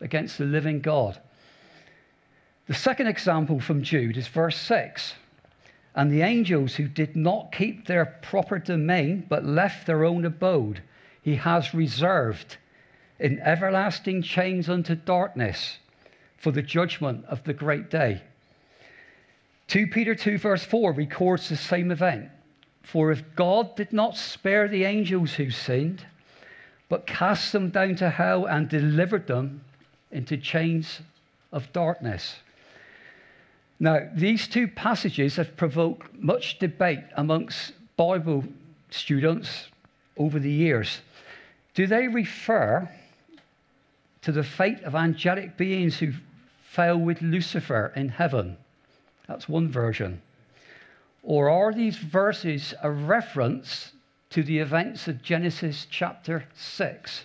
against 0.00 0.38
the 0.38 0.44
living 0.44 0.80
God. 0.80 1.18
The 2.66 2.74
second 2.74 3.08
example 3.08 3.60
from 3.60 3.82
Jude 3.82 4.16
is 4.16 4.28
verse 4.28 4.56
6. 4.58 5.14
And 5.94 6.10
the 6.10 6.22
angels 6.22 6.74
who 6.74 6.88
did 6.88 7.16
not 7.16 7.52
keep 7.52 7.86
their 7.86 8.04
proper 8.04 8.58
domain 8.58 9.26
but 9.28 9.44
left 9.44 9.86
their 9.86 10.04
own 10.04 10.24
abode, 10.24 10.82
he 11.22 11.36
has 11.36 11.74
reserved 11.74 12.56
in 13.18 13.38
everlasting 13.40 14.22
chains 14.22 14.68
unto 14.68 14.94
darkness 14.94 15.78
for 16.36 16.50
the 16.50 16.62
judgment 16.62 17.24
of 17.26 17.44
the 17.44 17.54
great 17.54 17.90
day. 17.90 18.22
2 19.68 19.86
Peter 19.88 20.14
2, 20.14 20.38
verse 20.38 20.64
4 20.64 20.92
records 20.92 21.48
the 21.48 21.56
same 21.56 21.90
event. 21.90 22.28
For 22.82 23.10
if 23.10 23.22
God 23.34 23.76
did 23.76 23.92
not 23.92 24.16
spare 24.16 24.68
the 24.68 24.84
angels 24.84 25.34
who 25.34 25.50
sinned, 25.50 26.04
but 26.88 27.06
cast 27.06 27.52
them 27.52 27.70
down 27.70 27.96
to 27.96 28.10
hell 28.10 28.44
and 28.46 28.68
delivered 28.68 29.26
them 29.26 29.62
into 30.10 30.36
chains 30.36 31.00
of 31.50 31.72
darkness. 31.72 32.36
Now, 33.80 34.08
these 34.14 34.46
two 34.46 34.68
passages 34.68 35.36
have 35.36 35.56
provoked 35.56 36.14
much 36.14 36.58
debate 36.58 37.04
amongst 37.16 37.72
Bible 37.96 38.44
students 38.90 39.68
over 40.16 40.38
the 40.38 40.50
years. 40.50 41.00
Do 41.74 41.86
they 41.86 42.06
refer 42.06 42.88
to 44.22 44.32
the 44.32 44.44
fate 44.44 44.82
of 44.84 44.94
angelic 44.94 45.56
beings 45.56 45.98
who 45.98 46.12
fell 46.62 46.98
with 46.98 47.20
Lucifer 47.20 47.92
in 47.96 48.08
heaven? 48.10 48.56
That's 49.26 49.48
one 49.48 49.70
version. 49.70 50.20
Or 51.22 51.48
are 51.48 51.72
these 51.72 51.96
verses 51.96 52.74
a 52.82 52.90
reference 52.90 53.92
to 54.30 54.42
the 54.42 54.58
events 54.58 55.08
of 55.08 55.22
Genesis 55.22 55.86
chapter 55.90 56.44
6? 56.54 57.24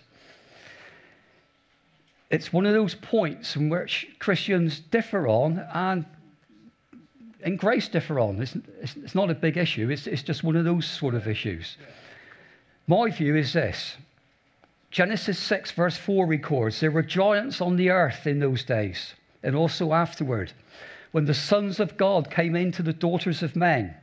It's 2.30 2.54
one 2.54 2.66
of 2.66 2.74
those 2.74 2.96
points 2.96 3.56
in 3.56 3.70
which 3.70 4.08
Christians 4.20 4.80
differ 4.80 5.28
on 5.28 5.66
and 5.74 6.06
in 7.42 7.56
grace 7.56 7.88
differ 7.88 8.20
on. 8.20 8.42
It's, 8.42 8.56
it's, 8.82 8.96
it's 8.96 9.16
not 9.16 9.30
a 9.30 9.36
big 9.36 9.58
issue, 9.58 9.90
it's, 9.90 10.08
it's 10.08 10.24
just 10.24 10.44
one 10.44 10.56
of 10.56 10.66
those 10.66 10.86
sort 10.86 11.16
of 11.16 11.28
issues. 11.28 11.78
My 12.88 13.10
view 13.10 13.36
is 13.36 13.54
this 13.54 13.98
Genesis 14.92 15.38
6, 15.40 15.72
verse 15.72 15.98
4 15.98 16.26
records 16.26 16.80
there 16.80 16.92
were 16.92 17.04
giants 17.04 17.62
on 17.62 17.76
the 17.76 17.90
earth 17.90 18.26
in 18.26 18.40
those 18.40 18.64
days 18.64 19.14
and 19.44 19.56
also 19.56 19.94
afterward 19.94 20.52
when 21.12 21.26
the 21.26 21.34
sons 21.34 21.80
of 21.80 21.98
God 21.98 22.30
came 22.30 22.56
into 22.56 22.84
the 22.84 22.94
daughters 22.94 23.42
of 23.42 23.56
men 23.56 23.96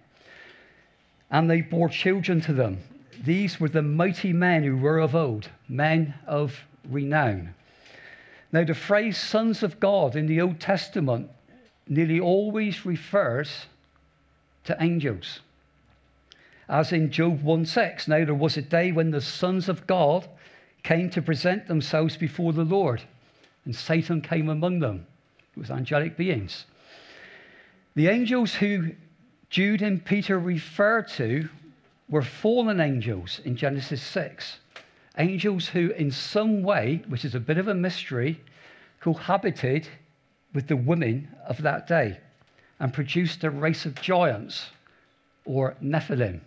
and 1.31 1.51
they 1.51 1.61
bore 1.61 1.89
children 1.89 2.41
to 2.43 2.53
them. 2.53 2.79
These 3.23 3.59
were 3.59 3.69
the 3.69 3.83
mighty 3.83 4.33
men 4.33 4.63
who 4.63 4.77
were 4.77 4.99
of 4.99 5.15
old, 5.15 5.49
men 5.69 6.15
of 6.27 6.61
renown. 6.89 7.55
Now, 8.53 8.65
the 8.65 8.75
phrase 8.75 9.19
sons 9.19 9.63
of 9.63 9.81
God 9.81 10.17
in 10.17 10.27
the 10.27 10.41
Old 10.41 10.61
Testament 10.61 11.31
nearly 11.89 12.21
always 12.21 12.87
refers 12.87 13.67
to 14.65 14.77
angels. 14.81 15.41
As 16.69 16.93
in 16.93 17.11
Job 17.11 17.43
1 17.43 17.67
6, 17.67 18.09
now 18.09 18.25
there 18.25 18.35
was 18.35 18.57
a 18.57 18.63
day 18.63 18.93
when 18.93 19.11
the 19.11 19.21
sons 19.21 19.69
of 19.69 19.87
God 19.87 20.29
came 20.83 21.11
to 21.11 21.23
present 21.23 21.67
themselves 21.67 22.17
before 22.17 22.53
the 22.53 22.65
Lord, 22.65 23.03
and 23.65 23.75
Satan 23.75 24.21
came 24.21 24.49
among 24.49 24.81
them. 24.81 25.07
It 25.57 25.61
was 25.61 25.71
angelic 25.71 26.17
beings. 26.17 26.67
The 27.97 28.09
angels 28.09 28.55
who 28.55 28.91
Jude 29.49 29.81
and 29.81 30.05
Peter 30.05 30.38
refer 30.38 31.00
to 31.03 31.49
were 32.11 32.21
fallen 32.21 32.79
angels 32.79 33.41
in 33.43 33.57
Genesis 33.57 34.03
6. 34.03 34.59
Angels 35.17 35.69
who, 35.69 35.93
in 35.93 36.11
some 36.11 36.62
way, 36.62 37.03
which 37.09 37.25
is 37.25 37.35
a 37.35 37.41
bit 37.41 37.57
of 37.57 37.69
a 37.69 37.75
mystery, 37.75 38.38
cohabited 39.00 39.88
with 40.53 40.69
the 40.69 40.76
women 40.76 41.29
of 41.47 41.62
that 41.62 41.87
day 41.87 42.19
and 42.79 42.93
produced 42.93 43.43
a 43.45 43.50
race 43.50 43.87
of 43.87 43.95
giants 44.03 44.67
or 45.47 45.75
Nephilim. 45.81 46.43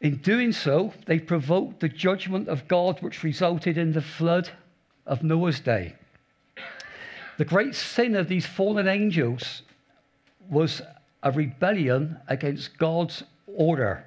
In 0.00 0.18
doing 0.18 0.52
so, 0.52 0.92
they 1.06 1.18
provoked 1.18 1.80
the 1.80 1.88
judgment 1.88 2.46
of 2.46 2.68
God, 2.68 3.02
which 3.02 3.24
resulted 3.24 3.76
in 3.76 3.92
the 3.92 4.02
flood 4.02 4.48
of 5.06 5.24
Noah's 5.24 5.58
day. 5.58 5.96
The 7.38 7.44
great 7.44 7.74
sin 7.74 8.16
of 8.16 8.28
these 8.28 8.46
fallen 8.46 8.88
angels 8.88 9.62
was 10.48 10.80
a 11.22 11.30
rebellion 11.30 12.18
against 12.28 12.78
God's 12.78 13.24
order 13.46 14.04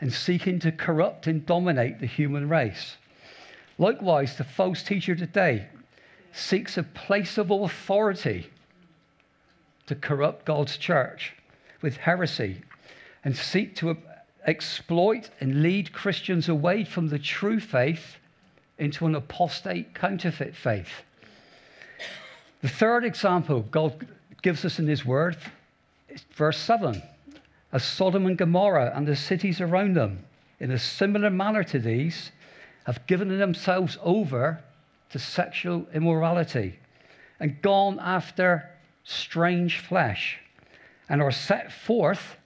and 0.00 0.12
seeking 0.12 0.58
to 0.60 0.72
corrupt 0.72 1.26
and 1.26 1.44
dominate 1.44 1.98
the 1.98 2.06
human 2.06 2.48
race. 2.48 2.96
Likewise, 3.78 4.36
the 4.36 4.44
false 4.44 4.82
teacher 4.82 5.14
today 5.14 5.66
seeks 6.32 6.78
a 6.78 6.82
place 6.82 7.38
of 7.38 7.50
authority 7.50 8.50
to 9.86 9.94
corrupt 9.94 10.44
God's 10.44 10.76
church 10.76 11.34
with 11.82 11.96
heresy 11.96 12.62
and 13.24 13.36
seek 13.36 13.74
to 13.76 13.96
exploit 14.46 15.30
and 15.40 15.62
lead 15.62 15.92
Christians 15.92 16.48
away 16.48 16.84
from 16.84 17.08
the 17.08 17.18
true 17.18 17.58
faith 17.58 18.16
into 18.78 19.06
an 19.06 19.14
apostate 19.14 19.94
counterfeit 19.94 20.54
faith. 20.54 21.02
The 22.62 22.68
third 22.68 23.04
example 23.04 23.62
God 23.62 24.06
gives 24.42 24.64
us 24.64 24.78
in 24.78 24.86
His 24.86 25.04
Word, 25.04 25.36
is 26.08 26.24
verse 26.34 26.58
7 26.58 27.02
as 27.72 27.84
Sodom 27.84 28.26
and 28.26 28.36
Gomorrah 28.36 28.92
and 28.94 29.06
the 29.06 29.16
cities 29.16 29.60
around 29.60 29.94
them, 29.94 30.24
in 30.58 30.70
a 30.70 30.78
similar 30.78 31.30
manner 31.30 31.62
to 31.64 31.78
these, 31.78 32.32
have 32.84 33.06
given 33.06 33.38
themselves 33.38 33.96
over 34.02 34.60
to 35.10 35.18
sexual 35.18 35.86
immorality 35.94 36.78
and 37.38 37.62
gone 37.62 37.98
after 38.00 38.68
strange 39.04 39.78
flesh 39.78 40.38
and 41.08 41.22
are 41.22 41.30
set 41.30 41.72
forth 41.72 42.36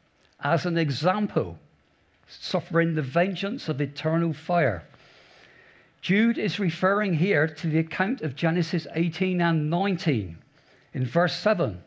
as 0.41 0.67
an 0.67 0.79
example, 0.79 1.59
suffering 2.29 2.95
the 2.95 3.03
vengeance 3.03 3.69
of 3.69 3.81
eternal 3.81 4.33
fire. 4.33 4.85
Jude 6.05 6.37
is 6.37 6.61
referring 6.61 7.15
here 7.15 7.49
to 7.49 7.67
the 7.67 7.79
account 7.79 8.21
of 8.21 8.37
Genesis 8.37 8.87
18 8.95 9.41
and 9.41 9.71
19. 9.71 10.37
In 10.93 11.07
verse 11.07 11.35
7, 11.35 11.83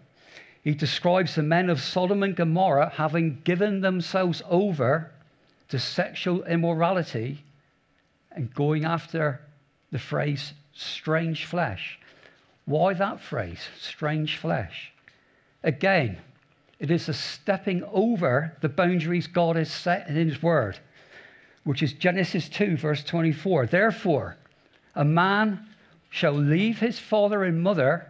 he 0.64 0.74
describes 0.74 1.36
the 1.36 1.44
men 1.44 1.70
of 1.70 1.80
Sodom 1.80 2.24
and 2.24 2.36
Gomorrah 2.36 2.94
having 2.96 3.42
given 3.44 3.82
themselves 3.82 4.42
over 4.50 5.12
to 5.70 5.78
sexual 5.78 6.44
immorality 6.46 7.44
and 8.32 8.52
going 8.56 8.86
after 8.86 9.40
the 9.92 10.00
phrase 10.00 10.54
strange 10.74 11.46
flesh. 11.46 12.00
Why 12.66 12.96
that 12.96 13.22
phrase, 13.22 13.68
strange 13.80 14.38
flesh? 14.38 14.92
Again, 15.62 16.18
it 16.80 16.90
is 16.90 17.08
a 17.08 17.14
stepping 17.14 17.84
over 17.84 18.58
the 18.62 18.70
boundaries 18.70 19.28
God 19.28 19.58
has 19.58 19.72
set 19.72 20.08
in 20.08 20.16
His 20.16 20.42
Word, 20.42 20.80
which 21.68 21.84
is 21.84 21.92
Genesis 21.92 22.48
2, 22.48 22.78
verse 22.78 23.04
24. 23.04 23.66
Therefore, 23.66 24.38
a 24.96 25.04
man 25.04 25.68
shall 26.10 26.32
leave 26.32 26.80
his 26.80 26.98
father 26.98 27.44
and 27.44 27.62
mother 27.62 28.10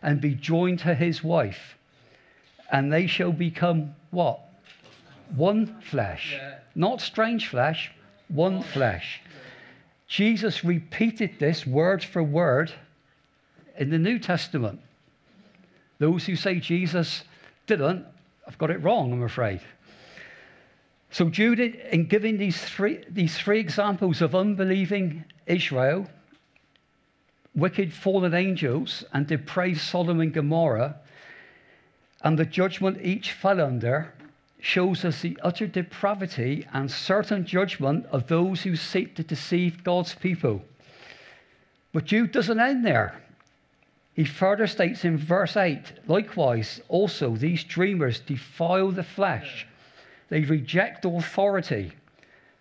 and 0.00 0.22
be 0.22 0.34
joined 0.34 0.78
to 0.78 0.94
his 0.94 1.22
wife, 1.22 1.76
and 2.72 2.90
they 2.90 3.06
shall 3.06 3.30
become 3.30 3.94
what? 4.10 4.40
One 5.36 5.82
flesh. 5.82 6.34
Not 6.74 7.02
strange 7.02 7.48
flesh, 7.48 7.92
one 8.28 8.62
flesh. 8.62 9.20
Jesus 10.08 10.64
repeated 10.64 11.38
this 11.38 11.66
word 11.66 12.02
for 12.02 12.22
word 12.22 12.72
in 13.76 13.90
the 13.90 13.98
New 13.98 14.18
Testament. 14.18 14.80
Those 15.98 16.24
who 16.24 16.36
say 16.36 16.58
Jesus 16.58 17.22
didn't, 17.66 18.06
I've 18.46 18.56
got 18.56 18.70
it 18.70 18.82
wrong, 18.82 19.12
I'm 19.12 19.22
afraid. 19.24 19.60
So, 21.14 21.28
Judah, 21.28 21.94
in 21.94 22.06
giving 22.06 22.38
these 22.38 22.60
three, 22.60 23.04
these 23.08 23.38
three 23.38 23.60
examples 23.60 24.20
of 24.20 24.34
unbelieving 24.34 25.24
Israel, 25.46 26.08
wicked 27.54 27.92
fallen 27.92 28.34
angels, 28.34 29.04
and 29.12 29.24
depraved 29.24 29.80
Sodom 29.80 30.18
and 30.18 30.34
Gomorrah, 30.34 30.96
and 32.22 32.36
the 32.36 32.44
judgment 32.44 32.98
each 33.00 33.30
fell 33.30 33.60
under, 33.60 34.12
shows 34.58 35.04
us 35.04 35.22
the 35.22 35.38
utter 35.40 35.68
depravity 35.68 36.66
and 36.72 36.90
certain 36.90 37.46
judgment 37.46 38.06
of 38.06 38.26
those 38.26 38.62
who 38.62 38.74
seek 38.74 39.14
to 39.14 39.22
deceive 39.22 39.84
God's 39.84 40.16
people. 40.16 40.64
But 41.92 42.06
Jude 42.06 42.32
doesn't 42.32 42.58
end 42.58 42.84
there. 42.84 43.22
He 44.14 44.24
further 44.24 44.66
states 44.66 45.04
in 45.04 45.16
verse 45.16 45.56
8 45.56 45.78
likewise, 46.08 46.80
also, 46.88 47.36
these 47.36 47.62
dreamers 47.62 48.18
defile 48.18 48.90
the 48.90 49.04
flesh, 49.04 49.68
they 50.28 50.40
reject 50.40 51.04
authority 51.04 51.92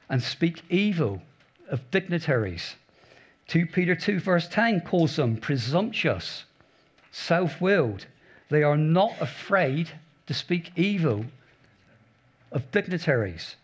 and 0.10 0.22
speak 0.22 0.64
evil 0.70 1.22
of 1.70 1.90
dignitaries. 1.92 2.76
2 3.48 3.66
Peter 3.68 3.96
2, 3.96 4.20
verse 4.20 4.48
10 4.48 4.82
calls 4.82 5.16
them 5.16 5.38
presumptuous, 5.38 6.46
self 7.12 7.60
willed. 7.62 8.06
They 8.50 8.64
are 8.64 8.78
not 8.78 9.14
afraid 9.20 9.90
to 10.28 10.34
speak 10.34 10.72
evil 10.76 11.26
of 12.52 12.70
dignitaries. 12.72 13.56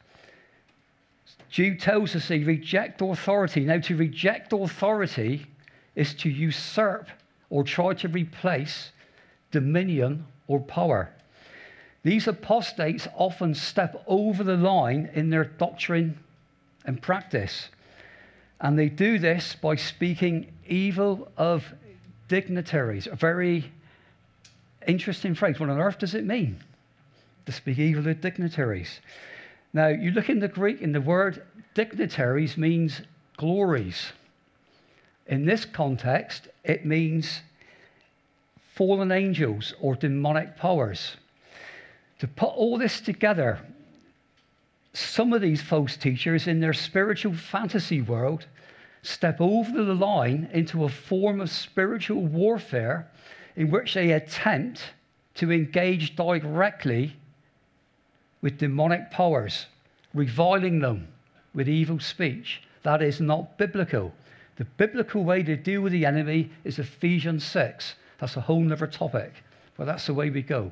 Jude 1.49 1.79
tells 1.79 2.15
us 2.15 2.27
they 2.27 2.39
reject 2.39 3.01
authority. 3.01 3.61
Now, 3.61 3.79
to 3.79 3.95
reject 3.95 4.53
authority 4.53 5.47
is 5.95 6.13
to 6.15 6.29
usurp 6.29 7.07
or 7.49 7.63
try 7.63 7.93
to 7.95 8.07
replace 8.07 8.91
dominion 9.51 10.25
or 10.47 10.59
power. 10.59 11.11
These 12.03 12.27
apostates 12.27 13.07
often 13.15 13.53
step 13.53 14.03
over 14.07 14.43
the 14.43 14.55
line 14.55 15.09
in 15.13 15.29
their 15.29 15.45
doctrine 15.45 16.17
and 16.85 17.01
practice. 17.01 17.69
And 18.61 18.77
they 18.77 18.89
do 18.89 19.19
this 19.19 19.55
by 19.55 19.75
speaking 19.75 20.51
evil 20.67 21.29
of 21.37 21.65
dignitaries. 22.27 23.07
A 23.07 23.15
very 23.15 23.71
interesting 24.87 25.35
phrase. 25.35 25.59
What 25.59 25.69
on 25.69 25.79
earth 25.79 25.99
does 25.99 26.15
it 26.15 26.25
mean 26.25 26.57
to 27.45 27.51
speak 27.51 27.79
evil 27.79 28.07
of 28.07 28.21
dignitaries? 28.21 29.01
Now, 29.73 29.87
you 29.87 30.11
look 30.11 30.29
in 30.29 30.39
the 30.39 30.47
Greek, 30.47 30.81
and 30.81 30.95
the 30.95 31.01
word 31.01 31.43
dignitaries 31.73 32.57
means 32.57 33.01
glories. 33.37 34.11
In 35.27 35.45
this 35.45 35.63
context, 35.65 36.47
it 36.63 36.85
means 36.85 37.41
fallen 38.73 39.11
angels 39.11 39.73
or 39.79 39.95
demonic 39.95 40.57
powers. 40.57 41.17
To 42.19 42.27
put 42.27 42.49
all 42.49 42.77
this 42.77 42.99
together, 42.99 43.59
some 44.93 45.33
of 45.33 45.41
these 45.41 45.61
false 45.61 45.95
teachers 45.95 46.47
in 46.47 46.59
their 46.59 46.73
spiritual 46.73 47.33
fantasy 47.33 48.01
world 48.01 48.45
step 49.01 49.39
over 49.39 49.83
the 49.83 49.93
line 49.93 50.49
into 50.51 50.83
a 50.83 50.89
form 50.89 51.39
of 51.39 51.49
spiritual 51.49 52.25
warfare 52.25 53.09
in 53.55 53.71
which 53.71 53.93
they 53.93 54.11
attempt 54.11 54.93
to 55.35 55.51
engage 55.51 56.15
directly 56.15 57.15
with 58.41 58.57
demonic 58.57 59.09
powers, 59.11 59.67
reviling 60.13 60.79
them 60.79 61.07
with 61.53 61.69
evil 61.69 61.99
speech. 61.99 62.61
That 62.83 63.01
is 63.01 63.21
not 63.21 63.57
biblical. 63.57 64.13
The 64.57 64.65
biblical 64.65 65.23
way 65.23 65.43
to 65.43 65.55
deal 65.55 65.81
with 65.81 65.93
the 65.93 66.05
enemy 66.05 66.51
is 66.65 66.79
Ephesians 66.79 67.45
6. 67.45 67.95
That's 68.17 68.35
a 68.35 68.41
whole 68.41 68.71
other 68.71 68.87
topic, 68.87 69.33
but 69.77 69.85
that's 69.85 70.07
the 70.07 70.13
way 70.13 70.29
we 70.29 70.41
go. 70.41 70.71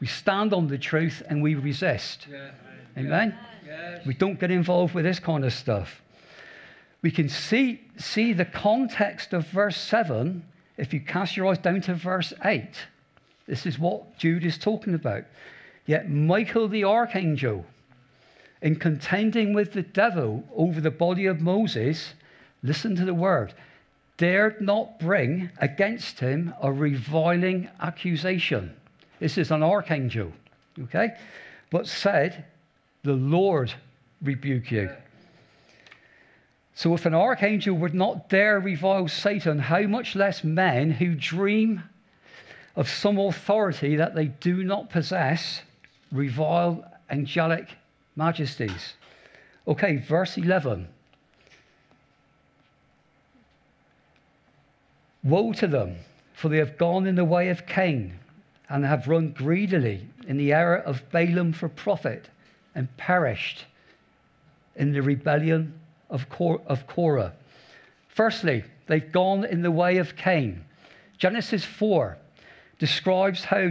We 0.00 0.06
stand 0.06 0.52
on 0.52 0.68
the 0.68 0.78
truth 0.78 1.22
and 1.28 1.42
we 1.42 1.54
resist. 1.54 2.26
Yeah. 2.30 2.50
Amen? 2.98 3.38
Yes. 3.66 4.06
We 4.06 4.14
don't 4.14 4.38
get 4.38 4.50
involved 4.50 4.94
with 4.94 5.04
this 5.04 5.18
kind 5.18 5.44
of 5.44 5.52
stuff. 5.52 6.02
We 7.02 7.10
can 7.10 7.28
see, 7.28 7.82
see 7.96 8.32
the 8.32 8.44
context 8.44 9.32
of 9.32 9.46
verse 9.48 9.76
7 9.76 10.44
if 10.76 10.92
you 10.92 11.00
cast 11.00 11.36
your 11.36 11.46
eyes 11.46 11.58
down 11.58 11.80
to 11.82 11.94
verse 11.94 12.32
8. 12.44 12.68
This 13.46 13.64
is 13.64 13.78
what 13.78 14.18
Jude 14.18 14.44
is 14.44 14.58
talking 14.58 14.94
about. 14.94 15.24
Yet 15.86 16.10
Michael 16.10 16.68
the 16.68 16.84
archangel, 16.84 17.64
in 18.60 18.76
contending 18.76 19.54
with 19.54 19.72
the 19.72 19.82
devil 19.82 20.42
over 20.56 20.80
the 20.80 20.90
body 20.90 21.26
of 21.26 21.40
Moses, 21.40 22.14
listen 22.62 22.96
to 22.96 23.04
the 23.04 23.14
word, 23.14 23.54
dared 24.16 24.60
not 24.60 24.98
bring 24.98 25.50
against 25.58 26.20
him 26.20 26.54
a 26.60 26.72
reviling 26.72 27.68
accusation. 27.80 28.74
This 29.18 29.38
is 29.38 29.50
an 29.50 29.62
archangel, 29.62 30.32
okay? 30.78 31.16
But 31.70 31.86
said, 31.86 32.44
The 33.02 33.14
Lord 33.14 33.72
rebuke 34.22 34.70
you. 34.70 34.90
So, 36.74 36.92
if 36.92 37.06
an 37.06 37.14
archangel 37.14 37.76
would 37.78 37.94
not 37.94 38.28
dare 38.28 38.60
revile 38.60 39.08
Satan, 39.08 39.58
how 39.58 39.82
much 39.82 40.14
less 40.14 40.44
men 40.44 40.90
who 40.90 41.14
dream 41.14 41.82
of 42.74 42.90
some 42.90 43.18
authority 43.18 43.96
that 43.96 44.14
they 44.14 44.26
do 44.26 44.62
not 44.62 44.90
possess 44.90 45.62
revile 46.12 46.84
angelic 47.08 47.70
majesties? 48.14 48.94
Okay, 49.66 49.96
verse 49.96 50.36
11. 50.36 50.86
Woe 55.24 55.52
to 55.54 55.66
them, 55.66 55.96
for 56.34 56.50
they 56.50 56.58
have 56.58 56.76
gone 56.76 57.06
in 57.06 57.14
the 57.14 57.24
way 57.24 57.48
of 57.48 57.66
Cain 57.66 58.18
and 58.68 58.84
have 58.84 59.08
run 59.08 59.30
greedily 59.30 60.06
in 60.26 60.36
the 60.36 60.52
error 60.52 60.78
of 60.78 61.08
Balaam 61.10 61.52
for 61.52 61.68
profit 61.68 62.28
and 62.74 62.94
perished 62.96 63.64
in 64.74 64.92
the 64.92 65.02
rebellion 65.02 65.72
of, 66.10 66.26
of 66.66 66.86
Korah. 66.86 67.32
Firstly, 68.08 68.64
they've 68.86 69.12
gone 69.12 69.44
in 69.44 69.62
the 69.62 69.70
way 69.70 69.98
of 69.98 70.16
Cain. 70.16 70.64
Genesis 71.18 71.64
4 71.64 72.18
describes 72.78 73.44
how 73.44 73.70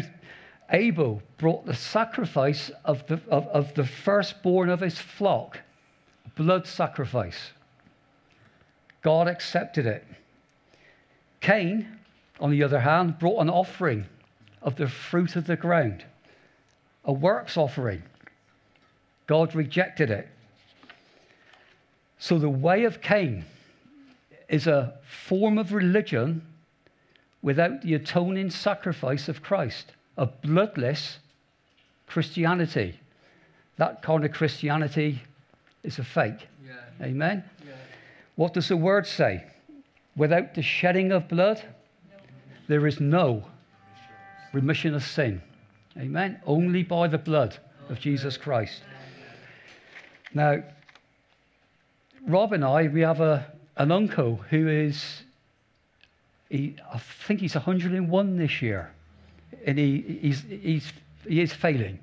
Abel 0.72 1.22
brought 1.38 1.66
the 1.66 1.76
sacrifice 1.76 2.72
of 2.84 3.06
the, 3.08 3.22
of, 3.30 3.48
of 3.48 3.74
the 3.76 3.86
firstborn 3.86 4.70
of 4.70 4.80
his 4.80 4.98
flock, 4.98 5.60
blood 6.36 6.66
sacrifice. 6.66 7.52
God 9.04 9.28
accepted 9.28 9.86
it. 9.86 10.04
Cain, 11.40 12.00
on 12.40 12.50
the 12.50 12.64
other 12.64 12.80
hand, 12.80 13.20
brought 13.20 13.42
an 13.42 13.50
offering 13.50 14.06
of 14.66 14.76
the 14.76 14.90
fruit 14.90 15.36
of 15.38 15.48
the 15.48 15.56
ground, 15.56 16.04
a 17.06 17.14
works 17.14 17.56
offering. 17.56 18.02
God 19.28 19.56
rejected 19.56 20.10
it. 20.10 20.28
So 22.18 22.40
the 22.40 22.50
way 22.50 22.84
of 22.84 23.02
Cain 23.02 23.46
is 24.50 24.66
a 24.68 24.96
form 25.08 25.60
of 25.60 25.72
religion 25.72 26.42
without 27.44 27.84
the 27.84 27.94
atoning 27.94 28.50
sacrifice 28.50 29.30
of 29.30 29.44
Christ, 29.44 29.92
a 30.18 30.26
bloodless 30.26 31.20
Christianity. 32.08 33.00
That 33.78 34.02
kind 34.02 34.26
of 34.26 34.32
Christianity 34.32 35.22
is 35.84 36.00
a 36.00 36.04
fake. 36.04 36.48
Yeah. 36.66 37.06
Amen? 37.06 37.44
Yeah. 37.64 37.74
What 38.36 38.54
does 38.54 38.70
the 38.70 38.78
word 38.78 39.06
say? 39.06 39.44
Without 40.16 40.56
the 40.56 40.64
shedding 40.64 41.12
of 41.12 41.28
blood, 41.28 41.62
there 42.68 42.88
is 42.88 43.00
no 43.00 43.44
remission 44.56 44.96
of 44.96 45.04
sin. 45.04 45.42
Amen? 45.98 46.40
Only 46.46 46.82
by 46.82 47.08
the 47.08 47.18
blood 47.18 47.58
of 47.90 48.00
Jesus 48.00 48.38
Christ. 48.38 48.82
Now, 50.34 50.64
Rob 52.28 52.54
and 52.54 52.64
I, 52.64 52.88
we 52.88 53.02
have 53.02 53.22
a, 53.22 53.46
an 53.78 53.92
uncle 53.92 54.38
who 54.50 54.68
is, 54.68 55.24
he, 56.50 56.76
I 56.92 56.98
think 56.98 57.42
he's 57.42 57.54
101 57.54 58.38
this 58.38 58.62
year. 58.62 58.92
And 59.66 59.78
he, 59.78 60.20
he's, 60.22 60.42
he's, 60.42 60.94
he 61.28 61.42
is 61.42 61.54
failing, 61.54 62.00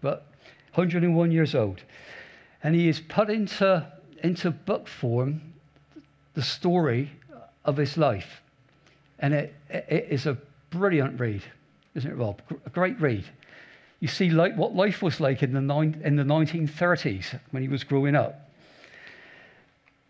but 0.00 0.26
101 0.74 1.30
years 1.30 1.54
old. 1.54 1.82
And 2.62 2.74
he 2.74 2.86
has 2.86 3.00
put 3.00 3.30
into, 3.30 3.86
into 4.22 4.50
book 4.50 4.86
form 4.86 5.40
the 6.34 6.42
story 6.42 7.10
of 7.64 7.76
his 7.76 7.96
life. 7.96 8.42
And 9.18 9.32
it, 9.32 9.54
it 9.70 10.08
is 10.10 10.26
a 10.26 10.36
brilliant 10.70 11.18
read, 11.18 11.42
isn't 11.96 12.10
it, 12.10 12.16
Rob? 12.16 12.40
A 12.66 12.70
great 12.70 13.00
read. 13.00 13.24
You 14.00 14.08
see 14.08 14.30
like, 14.30 14.56
what 14.56 14.74
life 14.74 15.02
was 15.02 15.20
like 15.20 15.42
in 15.42 15.52
the, 15.52 15.60
nine, 15.60 16.00
in 16.04 16.16
the 16.16 16.22
1930s 16.22 17.40
when 17.50 17.62
he 17.62 17.68
was 17.68 17.82
growing 17.82 18.14
up. 18.14 18.50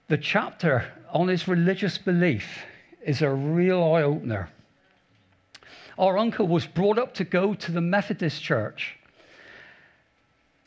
The 0.08 0.18
chapter 0.18 0.84
on 1.12 1.28
his 1.28 1.48
religious 1.48 1.96
belief 1.98 2.64
is 3.04 3.22
a 3.22 3.30
real 3.30 3.82
eye 3.82 4.02
opener. 4.02 4.50
Our 5.98 6.18
uncle 6.18 6.46
was 6.46 6.66
brought 6.66 6.98
up 6.98 7.14
to 7.14 7.24
go 7.24 7.54
to 7.54 7.72
the 7.72 7.80
Methodist 7.80 8.42
church. 8.42 8.96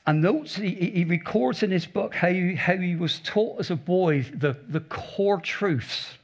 And 0.07 0.21
notes, 0.21 0.55
he, 0.55 0.71
he 0.71 1.03
records 1.03 1.61
in 1.61 1.69
his 1.69 1.85
book 1.85 2.15
how 2.15 2.29
he, 2.29 2.55
how 2.55 2.77
he 2.77 2.95
was 2.95 3.19
taught 3.19 3.59
as 3.59 3.69
a 3.69 3.75
boy 3.75 4.23
the, 4.33 4.57
the 4.69 4.79
core 4.79 5.39
truths 5.39 6.17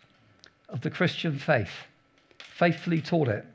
of 0.69 0.81
the 0.81 0.89
Christian 0.89 1.37
faith, 1.37 1.69
faithfully 2.39 3.01
taught 3.01 3.27
it. 3.27 3.45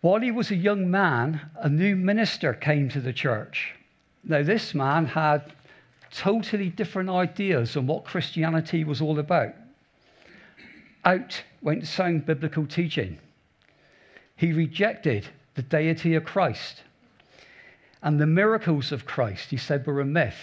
While 0.00 0.20
he 0.20 0.30
was 0.30 0.50
a 0.50 0.56
young 0.56 0.90
man, 0.90 1.40
a 1.56 1.68
new 1.68 1.96
minister 1.96 2.54
came 2.54 2.88
to 2.90 3.00
the 3.00 3.12
church. 3.12 3.74
Now, 4.22 4.42
this 4.42 4.74
man 4.74 5.06
had 5.06 5.52
totally 6.12 6.70
different 6.70 7.10
ideas 7.10 7.76
on 7.76 7.86
what 7.86 8.04
Christianity 8.04 8.84
was 8.84 9.00
all 9.00 9.18
about. 9.18 9.54
Out 11.04 11.42
went 11.62 11.86
sound 11.86 12.26
biblical 12.26 12.66
teaching. 12.66 13.18
He 14.36 14.52
rejected 14.52 15.26
the 15.54 15.62
deity 15.62 16.14
of 16.14 16.24
Christ 16.24 16.82
and 18.02 18.20
the 18.20 18.26
miracles 18.26 18.92
of 18.92 19.06
Christ, 19.06 19.50
he 19.50 19.56
said, 19.56 19.86
were 19.86 20.00
a 20.00 20.04
myth. 20.04 20.38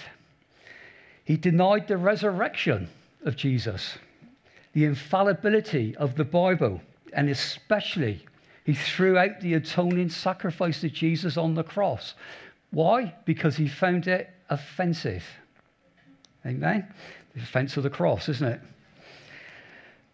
He 1.24 1.38
denied 1.38 1.88
the 1.88 1.98
resurrection 1.98 2.90
of 3.24 3.36
Jesus, 3.36 3.98
the 4.74 4.86
infallibility 4.86 5.96
of 5.96 6.16
the 6.16 6.26
Bible, 6.26 6.82
and 7.14 7.30
especially 7.30 8.26
he 8.66 8.74
threw 8.74 9.18
out 9.18 9.40
the 9.42 9.54
atoning 9.54 10.10
sacrifice 10.10 10.84
of 10.84 10.92
Jesus 10.92 11.38
on 11.38 11.54
the 11.54 11.64
cross. 11.64 12.16
Why? 12.72 13.14
Because 13.24 13.56
he 13.56 13.68
found 13.68 14.08
it 14.08 14.30
offensive. 14.50 15.24
Amen? 16.46 16.92
The 17.36 17.42
offense 17.42 17.78
of 17.78 17.84
the 17.84 17.92
cross, 17.92 18.28
isn't 18.28 18.48
it? 18.48 18.60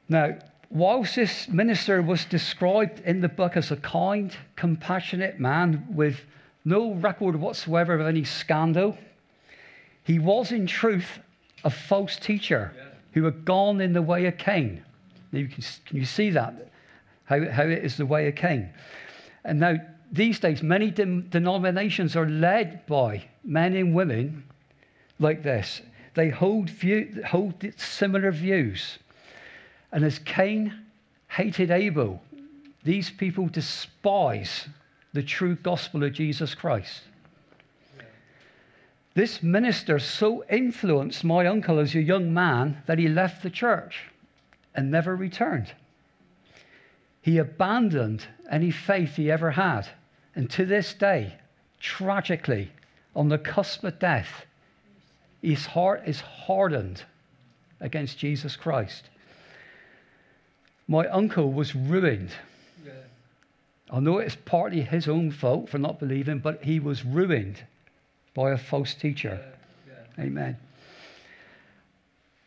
Now, 0.10 0.38
whilst 0.70 1.16
this 1.16 1.48
minister 1.48 2.02
was 2.02 2.26
described 2.26 3.00
in 3.06 3.22
the 3.22 3.30
book 3.30 3.56
as 3.56 3.72
a 3.72 3.78
kind, 3.78 4.36
compassionate 4.58 5.40
man 5.40 5.88
with 5.90 6.20
no 6.66 6.94
record 6.96 7.38
whatsoever 7.38 7.94
of 7.94 8.06
any 8.06 8.26
scandal, 8.26 8.98
he 10.04 10.20
was 10.20 10.52
in 10.52 10.68
truth 10.68 11.20
a 11.64 11.70
false 11.70 12.18
teacher 12.18 12.74
who 13.14 13.24
had 13.24 13.46
gone 13.46 13.80
in 13.80 13.94
the 13.94 14.02
way 14.02 14.26
of 14.26 14.38
Cain. 14.38 14.84
Now, 15.32 15.40
you 15.40 15.48
can, 15.48 15.64
can 15.86 15.98
you 15.98 16.06
see 16.06 16.32
that? 16.32 16.71
How, 17.32 17.50
how 17.50 17.64
it 17.64 17.86
is 17.86 17.96
the 17.96 18.06
way 18.06 18.28
of 18.28 18.36
Cain. 18.36 18.70
And 19.46 19.58
now, 19.58 19.78
these 20.12 20.38
days, 20.38 20.62
many 20.62 20.92
dem- 20.92 21.30
denominations 21.30 22.18
are 22.18 22.28
led 22.28 22.86
by 22.88 23.24
men 23.46 23.74
and 23.74 23.96
women 23.96 24.44
like 25.18 25.42
this. 25.42 25.82
They 26.14 26.28
hold, 26.28 26.70
view, 26.70 27.24
hold 27.26 27.66
similar 27.78 28.34
views. 28.34 29.00
And 29.94 30.04
as 30.04 30.20
Cain 30.20 30.74
hated 31.30 31.72
Abel, 31.72 32.22
these 32.84 33.10
people 33.10 33.48
despise 33.48 34.68
the 35.14 35.24
true 35.24 35.56
gospel 35.56 36.04
of 36.04 36.12
Jesus 36.12 36.54
Christ. 36.54 37.04
This 39.14 39.42
minister 39.42 40.00
so 40.00 40.44
influenced 40.50 41.24
my 41.24 41.46
uncle 41.46 41.80
as 41.80 41.96
a 41.96 42.02
young 42.02 42.34
man 42.34 42.84
that 42.88 43.00
he 43.00 43.08
left 43.08 43.42
the 43.42 43.50
church 43.50 44.12
and 44.76 44.92
never 44.92 45.16
returned. 45.16 45.74
He 47.22 47.38
abandoned 47.38 48.26
any 48.50 48.72
faith 48.72 49.16
he 49.16 49.32
ever 49.32 49.52
had. 49.52 49.88
And 50.36 50.50
to 50.52 50.66
this 50.66 50.94
day, 50.94 51.36
tragically, 51.80 52.72
on 53.16 53.30
the 53.30 53.38
cusp 53.38 53.84
of 53.84 54.00
death, 54.00 54.46
his 55.42 55.66
heart 55.66 56.04
is 56.06 56.22
hardened 56.22 57.04
against 57.80 58.18
Jesus 58.18 58.56
Christ. 58.56 59.10
My 60.88 61.08
uncle 61.08 61.52
was 61.52 61.76
ruined. 61.76 62.32
Yeah. 62.86 62.92
I 63.92 64.00
know 64.00 64.18
it's 64.18 64.36
partly 64.36 64.82
his 64.82 65.08
own 65.08 65.32
fault 65.32 65.70
for 65.70 65.78
not 65.78 66.00
believing, 66.00 66.40
but 66.40 66.64
he 66.64 66.80
was 66.80 67.06
ruined 67.06 67.64
by 68.34 68.52
a 68.52 68.58
false 68.58 68.94
teacher. 68.94 69.40
Yeah. 69.88 69.94
Yeah. 70.18 70.24
Amen. 70.26 70.58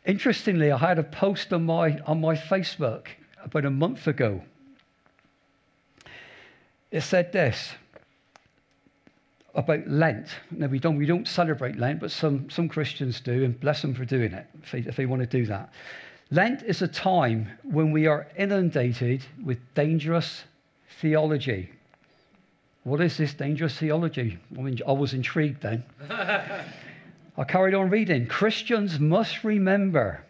Interestingly, 0.06 0.70
I 0.70 0.78
had 0.78 0.98
a 0.98 1.02
post 1.02 1.52
on 1.52 1.64
my, 1.64 1.98
on 2.06 2.20
my 2.20 2.34
Facebook 2.34 3.06
about 3.42 3.64
a 3.64 3.70
month 3.70 4.06
ago. 4.06 4.42
It 6.94 7.02
said 7.02 7.32
this 7.32 7.72
about 9.56 9.84
Lent. 9.88 10.28
Now, 10.52 10.68
we 10.68 10.78
don't, 10.78 10.96
we 10.96 11.06
don't 11.06 11.26
celebrate 11.26 11.76
Lent, 11.76 11.98
but 11.98 12.12
some, 12.12 12.48
some 12.48 12.68
Christians 12.68 13.20
do, 13.20 13.42
and 13.42 13.58
bless 13.58 13.82
them 13.82 13.96
for 13.96 14.04
doing 14.04 14.32
it 14.32 14.46
if 14.62 14.70
they, 14.70 14.78
if 14.78 14.94
they 14.94 15.04
want 15.04 15.20
to 15.20 15.26
do 15.26 15.44
that. 15.46 15.72
Lent 16.30 16.62
is 16.62 16.82
a 16.82 16.86
time 16.86 17.50
when 17.64 17.90
we 17.90 18.06
are 18.06 18.28
inundated 18.38 19.24
with 19.44 19.58
dangerous 19.74 20.44
theology. 21.00 21.68
What 22.84 23.00
is 23.00 23.16
this 23.16 23.34
dangerous 23.34 23.76
theology? 23.76 24.38
I, 24.56 24.60
mean, 24.60 24.78
I 24.86 24.92
was 24.92 25.14
intrigued 25.14 25.62
then. 25.62 25.82
I 26.08 27.42
carried 27.48 27.74
on 27.74 27.90
reading. 27.90 28.28
Christians 28.28 29.00
must 29.00 29.42
remember 29.42 30.24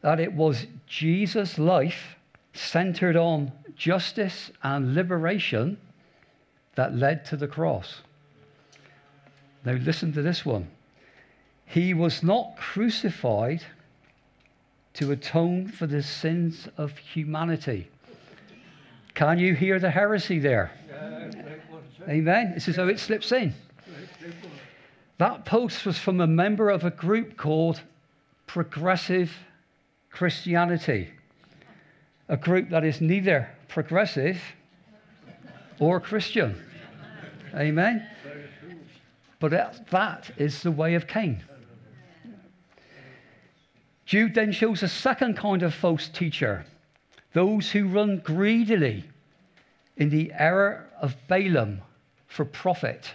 that 0.00 0.18
it 0.18 0.32
was 0.32 0.66
Jesus' 0.88 1.60
life 1.60 2.17
centered 2.58 3.16
on 3.16 3.52
justice 3.76 4.50
and 4.62 4.94
liberation 4.94 5.78
that 6.74 6.94
led 6.94 7.24
to 7.26 7.36
the 7.36 7.48
cross. 7.48 8.02
Now, 9.64 9.72
listen 9.72 10.12
to 10.14 10.22
this 10.22 10.44
one. 10.44 10.68
He 11.66 11.94
was 11.94 12.22
not 12.22 12.56
crucified 12.56 13.62
to 14.94 15.12
atone 15.12 15.68
for 15.68 15.86
the 15.86 16.02
sins 16.02 16.68
of 16.76 16.96
humanity. 16.96 17.88
Can 19.14 19.38
you 19.38 19.54
hear 19.54 19.78
the 19.78 19.90
heresy 19.90 20.38
there? 20.38 20.70
Yeah. 20.88 21.30
Amen. 22.08 22.52
This 22.54 22.68
is 22.68 22.76
how 22.76 22.88
it 22.88 22.98
slips 22.98 23.32
in. 23.32 23.54
That 25.18 25.44
post 25.44 25.84
was 25.84 25.98
from 25.98 26.20
a 26.20 26.26
member 26.26 26.70
of 26.70 26.84
a 26.84 26.90
group 26.90 27.36
called 27.36 27.80
Progressive 28.46 29.32
Christianity, 30.10 31.10
a 32.28 32.36
group 32.36 32.70
that 32.70 32.84
is 32.84 33.00
neither 33.00 33.48
progressive 33.68 34.40
or 35.80 36.00
Christian. 36.00 36.60
Amen. 37.54 38.06
But 39.40 39.52
that, 39.90 40.30
is 40.36 40.62
the 40.62 40.70
way 40.70 40.94
of 40.94 41.06
Cain. 41.06 41.42
Jude 44.04 44.34
then 44.34 44.52
shows 44.52 44.82
a 44.82 44.88
second 44.88 45.36
kind 45.36 45.62
of 45.62 45.74
false 45.74 46.08
teacher 46.08 46.64
those 47.34 47.70
who 47.70 47.86
run 47.86 48.18
greedily 48.24 49.04
in 49.98 50.08
the 50.08 50.32
error 50.32 50.88
of 51.00 51.14
Balaam 51.28 51.82
for 52.26 52.44
profit. 52.44 53.12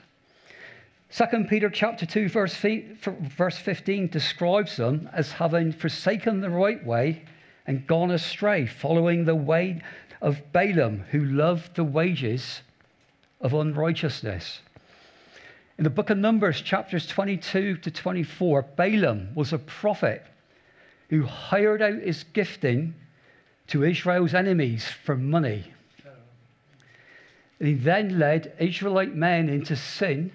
2 1.12 1.46
Peter 1.50 1.70
chapter 1.70 2.06
2 2.06 2.30
verse, 2.30 2.56
verse 2.56 3.58
15 3.58 4.08
describes 4.08 4.78
them 4.78 5.10
as 5.14 5.32
having 5.32 5.72
forsaken 5.72 6.42
the 6.42 6.50
right 6.50 6.84
way 6.86 7.24
and 7.66 7.88
gone 7.88 8.12
astray, 8.12 8.66
following 8.66 9.26
the 9.26 9.36
way 9.36 9.82
of 10.22 10.52
Balaam, 10.52 11.06
who 11.12 11.24
loved 11.24 11.76
the 11.76 11.84
wages 11.84 12.62
of 13.42 13.54
unrighteousness. 13.54 14.62
In 15.78 15.84
the 15.84 15.90
book 15.90 16.10
of 16.10 16.18
Numbers, 16.18 16.62
chapters 16.62 17.08
22 17.08 17.78
to 17.78 17.92
24, 17.92 18.62
Balaam 18.76 19.30
was 19.36 19.54
a 19.54 19.58
prophet 19.58 20.24
who 21.10 21.24
hired 21.24 21.82
out 21.82 22.02
his 22.02 22.24
gifting 22.24 22.94
to 23.68 23.84
Israel's 23.84 24.34
enemies 24.34 24.86
for 24.86 25.16
money. 25.16 25.66
He 27.60 27.74
then 27.74 28.20
led 28.20 28.54
Israelite 28.60 29.16
men 29.16 29.48
into 29.48 29.76
sin, 29.76 30.32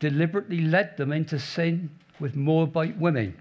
deliberately 0.00 0.62
led 0.62 0.96
them 0.96 1.12
into 1.12 1.38
sin 1.38 1.90
with 2.18 2.36
Moabite 2.36 2.96
women. 2.96 3.36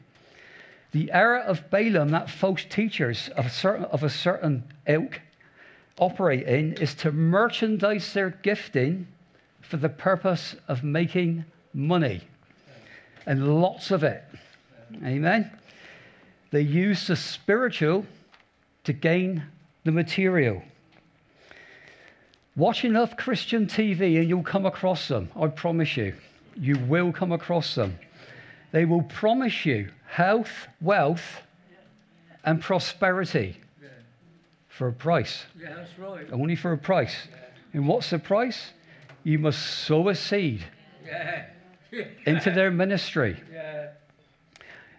The 0.93 1.11
error 1.11 1.39
of 1.39 1.69
Balaam 1.71 2.09
that 2.09 2.29
false 2.29 2.63
teachers 2.65 3.29
of 3.35 3.47
a 3.47 3.49
certain, 3.49 3.85
of 3.85 4.03
a 4.03 4.09
certain 4.09 4.63
ilk 4.87 5.19
operate 5.97 6.47
in 6.47 6.73
is 6.73 6.93
to 6.95 7.11
merchandise 7.11 8.13
their 8.13 8.29
gifting 8.29 9.07
for 9.61 9.77
the 9.77 9.89
purpose 9.89 10.55
of 10.67 10.83
making 10.83 11.45
money, 11.73 12.21
and 13.25 13.59
lots 13.59 13.89
of 13.89 14.03
it. 14.03 14.23
Amen. 15.03 15.51
They 16.51 16.61
use 16.61 17.07
the 17.07 17.15
spiritual 17.15 18.05
to 18.83 18.93
gain 18.93 19.43
the 19.85 19.91
material. 19.91 20.61
Watch 22.55 22.85
enough 22.85 23.17
Christian 23.17 23.65
TV 23.65 24.19
and 24.19 24.29
you'll 24.29 24.43
come 24.43 24.67
across 24.67 25.07
them. 25.07 25.29
I 25.35 25.47
promise 25.47 25.97
you. 25.97 26.13
You 26.55 26.77
will 26.77 27.11
come 27.11 27.31
across 27.31 27.73
them. 27.73 27.97
They 28.71 28.85
will 28.85 29.01
promise 29.01 29.65
you 29.65 29.89
health, 30.13 30.67
wealth, 30.79 31.41
and 32.43 32.61
prosperity 32.61 33.57
Yeah. 33.81 33.87
for 34.69 34.87
a 34.89 34.93
price. 34.93 35.45
Yeah, 35.59 35.73
that's 35.73 35.97
right. 35.97 36.27
Only 36.31 36.55
for 36.55 36.71
a 36.71 36.77
price. 36.77 37.27
And 37.73 37.87
what's 37.87 38.11
the 38.11 38.19
price? 38.19 38.73
You 39.23 39.39
must 39.39 39.59
sow 39.59 40.09
a 40.09 40.15
seed 40.15 40.63
Yeah. 41.03 41.45
into 42.27 42.51
their 42.51 42.69
ministry. 42.69 43.41
Yeah. 43.51 43.89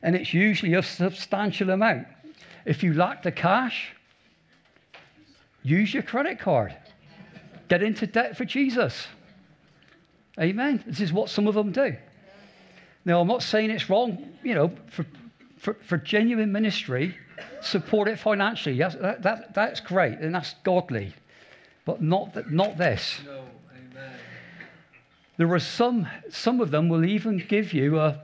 And 0.02 0.16
it's 0.16 0.34
usually 0.34 0.74
a 0.74 0.82
substantial 0.82 1.70
amount. 1.70 2.08
If 2.64 2.82
you 2.82 2.92
lack 2.94 3.22
the 3.22 3.30
cash, 3.32 3.94
use 5.62 5.94
your 5.94 6.02
credit 6.02 6.40
card. 6.40 6.74
Get 7.68 7.84
into 7.84 8.06
debt 8.08 8.36
for 8.36 8.44
Jesus. 8.44 9.06
Amen. 10.40 10.82
This 10.86 11.00
is 11.00 11.12
what 11.12 11.28
some 11.30 11.46
of 11.46 11.54
them 11.54 11.70
do. 11.70 11.96
Now, 13.04 13.20
I'm 13.20 13.28
not 13.28 13.42
saying 13.42 13.70
it's 13.70 13.90
wrong, 13.90 14.26
you 14.42 14.54
know, 14.54 14.72
for, 14.90 15.04
for, 15.58 15.74
for 15.74 15.98
genuine 15.98 16.52
ministry, 16.52 17.16
support 17.60 18.08
it 18.08 18.18
financially. 18.18 18.74
Yes, 18.74 18.96
that, 19.00 19.22
that, 19.22 19.54
that's 19.54 19.80
great 19.80 20.18
and 20.18 20.34
that's 20.34 20.54
godly, 20.64 21.12
but 21.84 22.02
not, 22.02 22.34
th- 22.34 22.46
not 22.46 22.78
this. 22.78 23.20
No. 23.24 23.44
Amen. 23.92 24.16
There 25.36 25.52
are 25.52 25.58
some, 25.58 26.08
some 26.30 26.60
of 26.60 26.70
them 26.70 26.88
will 26.88 27.04
even 27.04 27.38
give 27.46 27.72
you 27.74 27.98
a, 27.98 28.20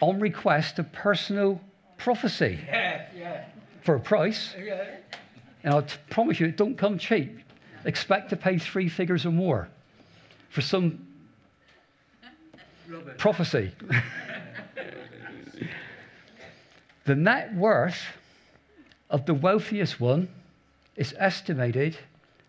on 0.00 0.18
request, 0.18 0.78
a 0.78 0.84
personal 0.84 1.60
prophecy 1.98 2.60
Yeah. 2.66 3.06
Yeah. 3.14 3.44
for 3.82 3.96
a 3.96 4.00
price. 4.00 4.54
Yeah. 4.58 4.86
And 5.62 5.74
I 5.74 5.80
t- 5.82 5.96
promise 6.08 6.40
you, 6.40 6.46
it 6.46 6.56
don't 6.56 6.76
come 6.76 6.98
cheap. 6.98 7.38
Expect 7.84 8.30
to 8.30 8.36
pay 8.36 8.58
three 8.58 8.88
figures 8.88 9.26
or 9.26 9.30
more 9.30 9.68
for 10.48 10.62
some 10.62 11.06
Love 12.88 13.08
it. 13.08 13.18
prophecy. 13.18 13.72
the 17.04 17.14
net 17.14 17.54
worth 17.54 18.02
of 19.10 19.26
the 19.26 19.34
wealthiest 19.34 20.00
one 20.00 20.28
is 20.96 21.14
estimated 21.18 21.96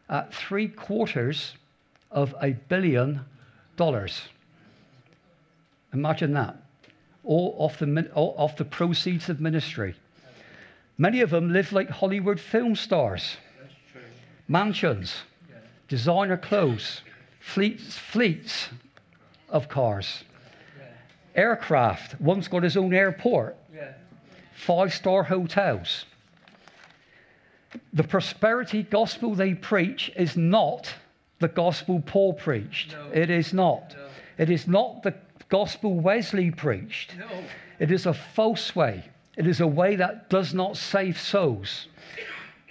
at 0.10 0.34
three 0.34 0.68
quarters 0.68 1.56
of 2.12 2.36
a 2.42 2.52
billion 2.52 3.22
dollars. 3.78 4.22
Imagine 5.94 6.34
that. 6.34 6.58
All 7.24 7.56
off 7.58 7.80
the, 7.80 8.10
all 8.14 8.36
off 8.38 8.56
the 8.58 8.66
proceeds 8.66 9.30
of 9.30 9.42
ministry. 9.42 9.96
Many 10.98 11.22
of 11.22 11.30
them 11.30 11.52
live 11.52 11.72
like 11.72 11.90
Hollywood 11.90 12.40
film 12.40 12.76
stars 12.76 13.38
mansions, 14.48 15.24
designer 15.88 16.38
clothes, 16.38 17.02
fleets, 17.40 17.98
fleets 17.98 18.70
of 19.50 19.68
cars. 19.68 20.24
Aircraft. 21.36 22.20
One's 22.22 22.48
got 22.48 22.64
his 22.64 22.78
own 22.78 22.94
airport, 22.94 23.56
Yeah. 23.74 23.94
five 24.54 24.94
star 24.94 25.24
hotels. 25.24 26.06
The 27.94 28.04
prosperity 28.04 28.84
gospel 28.84 29.36
they 29.36 29.54
preach 29.54 30.12
is 30.16 30.38
not 30.38 30.94
the 31.40 31.48
gospel 31.50 32.02
Paul 32.06 32.34
preached. 32.34 32.94
No. 32.94 33.10
It 33.14 33.30
is 33.30 33.54
not. 33.54 33.94
No. 33.96 34.08
It 34.38 34.50
is 34.50 34.68
not 34.68 35.04
the 35.04 35.14
gospel 35.50 36.00
Wesley 36.00 36.52
preached. 36.52 37.18
No. 37.18 37.28
It 37.80 37.92
is 37.92 38.06
a 38.06 38.14
false 38.14 38.76
way. 38.76 39.04
It 39.38 39.48
is 39.48 39.60
a 39.60 39.68
way 39.68 39.98
that 39.98 40.30
does 40.30 40.54
not 40.54 40.78
save 40.78 41.20
souls. 41.20 41.88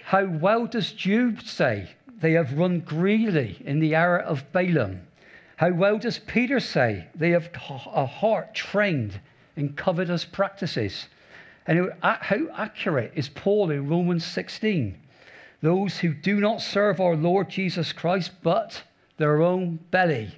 How 0.03 0.25
well 0.25 0.65
does 0.65 0.91
Jude 0.91 1.41
say 1.45 1.89
they 2.19 2.31
have 2.33 2.57
run 2.57 2.79
greedily 2.79 3.61
in 3.63 3.79
the 3.79 3.93
error 3.95 4.19
of 4.19 4.51
Balaam? 4.51 5.01
How 5.57 5.71
well 5.71 5.97
does 5.97 6.19
Peter 6.19 6.59
say 6.59 7.07
they 7.15 7.31
have 7.31 7.49
a 7.93 8.05
heart 8.05 8.53
trained 8.53 9.19
in 9.55 9.73
covetous 9.73 10.25
practices? 10.25 11.07
And 11.65 11.91
how 12.01 12.47
accurate 12.53 13.13
is 13.15 13.29
Paul 13.29 13.71
in 13.71 13.87
Romans 13.87 14.25
16? 14.25 14.97
Those 15.61 15.97
who 15.97 16.13
do 16.13 16.39
not 16.39 16.61
serve 16.61 16.99
our 16.99 17.15
Lord 17.15 17.49
Jesus 17.49 17.93
Christ, 17.93 18.31
but 18.43 18.83
their 19.17 19.41
own 19.41 19.79
belly, 19.91 20.31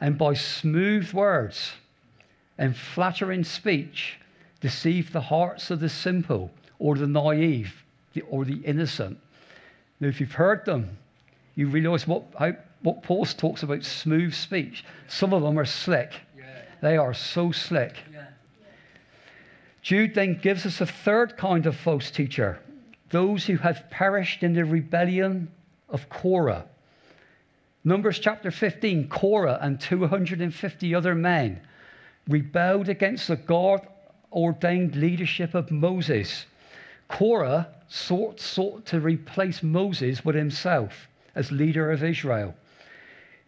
and 0.00 0.16
by 0.16 0.34
smooth 0.34 1.12
words 1.12 1.72
and 2.56 2.76
flattering 2.76 3.44
speech 3.44 4.18
deceive 4.60 5.12
the 5.12 5.20
hearts 5.20 5.70
of 5.70 5.80
the 5.80 5.88
simple 5.88 6.50
or 6.78 6.94
the 6.96 7.06
naive 7.06 7.84
or 8.30 8.44
the 8.44 8.58
innocent. 8.58 9.18
Now, 10.00 10.08
if 10.08 10.20
you've 10.20 10.32
heard 10.32 10.64
them, 10.64 10.96
you 11.56 11.66
realize 11.66 12.06
what, 12.06 12.22
how, 12.38 12.52
what 12.82 13.02
Paul 13.02 13.24
talks 13.26 13.62
about 13.62 13.84
smooth 13.84 14.32
speech. 14.34 14.84
Some 15.08 15.32
of 15.32 15.42
them 15.42 15.58
are 15.58 15.64
slick, 15.64 16.12
Yeah. 16.36 16.44
they 16.80 16.96
are 16.96 17.14
so 17.14 17.52
slick. 17.52 17.96
Yeah. 18.12 18.26
Jude 19.82 20.14
then 20.14 20.38
gives 20.38 20.66
us 20.66 20.80
a 20.80 20.86
third 20.86 21.36
kind 21.36 21.66
of 21.66 21.76
false 21.76 22.10
teacher 22.10 22.60
those 23.10 23.46
who 23.46 23.56
have 23.56 23.88
perished 23.88 24.42
in 24.42 24.52
the 24.52 24.64
rebellion 24.64 25.50
of 25.88 26.10
Korah. 26.10 26.66
Numbers 27.82 28.18
chapter 28.18 28.50
15 28.50 29.08
Korah 29.08 29.58
and 29.62 29.80
250 29.80 30.94
other 30.94 31.14
men 31.14 31.60
rebelled 32.28 32.90
against 32.90 33.28
the 33.28 33.36
God 33.36 33.86
ordained 34.30 34.94
leadership 34.94 35.54
of 35.54 35.70
Moses. 35.70 36.44
Korah 37.08 37.68
sought, 37.88 38.40
sought 38.40 38.84
to 38.86 39.00
replace 39.00 39.62
Moses 39.62 40.22
with 40.22 40.36
himself 40.36 41.08
as 41.34 41.50
leader 41.50 41.90
of 41.90 42.04
Israel. 42.04 42.54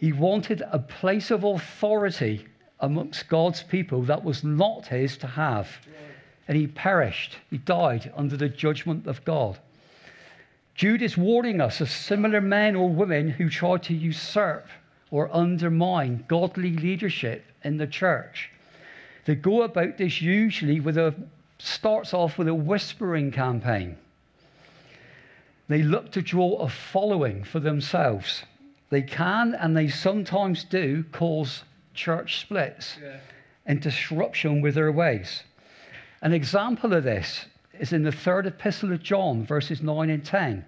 He 0.00 0.12
wanted 0.12 0.62
a 0.62 0.78
place 0.78 1.30
of 1.30 1.44
authority 1.44 2.46
amongst 2.80 3.28
God's 3.28 3.62
people 3.62 4.00
that 4.04 4.24
was 4.24 4.42
not 4.42 4.86
his 4.86 5.18
to 5.18 5.26
have. 5.26 5.68
And 6.48 6.56
he 6.56 6.66
perished. 6.66 7.36
He 7.50 7.58
died 7.58 8.10
under 8.16 8.38
the 8.38 8.48
judgment 8.48 9.06
of 9.06 9.22
God. 9.26 9.58
Jude 10.74 11.02
is 11.02 11.18
warning 11.18 11.60
us 11.60 11.82
of 11.82 11.90
similar 11.90 12.40
men 12.40 12.74
or 12.74 12.88
women 12.88 13.28
who 13.28 13.50
try 13.50 13.76
to 13.76 13.94
usurp 13.94 14.68
or 15.10 15.28
undermine 15.36 16.24
godly 16.28 16.74
leadership 16.74 17.44
in 17.62 17.76
the 17.76 17.86
church. 17.86 18.50
They 19.26 19.34
go 19.34 19.64
about 19.64 19.98
this 19.98 20.22
usually 20.22 20.80
with 20.80 20.96
a 20.96 21.14
starts 21.58 22.14
off 22.14 22.38
with 22.38 22.48
a 22.48 22.54
whispering 22.54 23.32
campaign. 23.32 23.98
They 25.68 25.82
look 25.82 26.10
to 26.12 26.22
draw 26.22 26.56
a 26.56 26.70
following 26.70 27.44
for 27.44 27.60
themselves. 27.60 28.44
They 28.90 29.02
can 29.02 29.54
and 29.54 29.76
they 29.76 29.88
sometimes 29.88 30.64
do 30.64 31.04
cause 31.12 31.64
church 31.94 32.40
splits 32.40 32.96
Yeah. 33.02 33.16
and 33.66 33.80
disruption 33.80 34.60
with 34.60 34.74
their 34.74 34.92
ways. 34.92 35.44
An 36.22 36.32
example 36.32 36.92
of 36.92 37.04
this 37.04 37.46
is 37.78 37.92
in 37.92 38.02
the 38.02 38.12
third 38.12 38.46
epistle 38.46 38.92
of 38.92 39.02
John, 39.02 39.46
verses 39.46 39.80
9 39.80 40.10
and 40.10 40.24
10. 40.24 40.64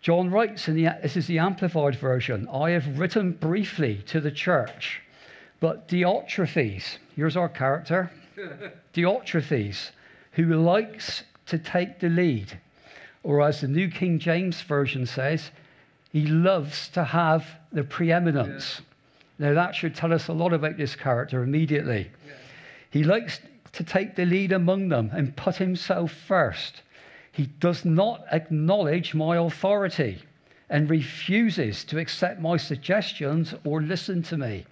John 0.00 0.30
writes, 0.30 0.66
the, 0.66 0.88
this 1.02 1.16
is 1.16 1.26
the 1.26 1.38
Amplified 1.40 1.96
version 1.96 2.48
I 2.48 2.70
have 2.70 2.98
written 2.98 3.32
briefly 3.32 3.96
to 4.06 4.20
the 4.20 4.30
church, 4.30 5.02
but 5.60 5.88
Diotrephes, 5.88 6.98
here's 7.16 7.36
our 7.36 7.48
character, 7.48 8.10
Diotrephes, 8.94 9.90
who 10.32 10.54
likes 10.54 11.24
to 11.46 11.58
take 11.58 11.98
the 11.98 12.08
lead, 12.08 12.58
or 13.24 13.42
as 13.42 13.60
the 13.60 13.68
New 13.68 13.88
King 13.90 14.18
James 14.20 14.60
Version 14.62 15.04
says, 15.04 15.50
he 16.10 16.26
loves 16.26 16.88
to 16.90 17.04
have 17.04 17.46
the 17.72 17.84
preeminence. 17.84 18.80
Now, 19.38 19.54
that 19.54 19.74
should 19.74 19.94
tell 19.94 20.12
us 20.12 20.28
a 20.28 20.32
lot 20.32 20.52
about 20.52 20.76
this 20.76 20.96
character 20.96 21.42
immediately. 21.42 22.10
Yeah. 22.26 22.32
He 22.90 23.04
likes 23.04 23.40
to 23.72 23.84
take 23.84 24.16
the 24.16 24.24
lead 24.24 24.52
among 24.52 24.88
them 24.88 25.10
and 25.12 25.36
put 25.36 25.56
himself 25.56 26.12
first. 26.12 26.82
He 27.30 27.46
does 27.60 27.84
not 27.84 28.24
acknowledge 28.32 29.14
my 29.14 29.36
authority 29.36 30.22
and 30.70 30.90
refuses 30.90 31.84
to 31.84 31.98
accept 31.98 32.40
my 32.40 32.56
suggestions 32.56 33.54
or 33.64 33.80
listen 33.80 34.22
to 34.24 34.36
me. 34.36 34.66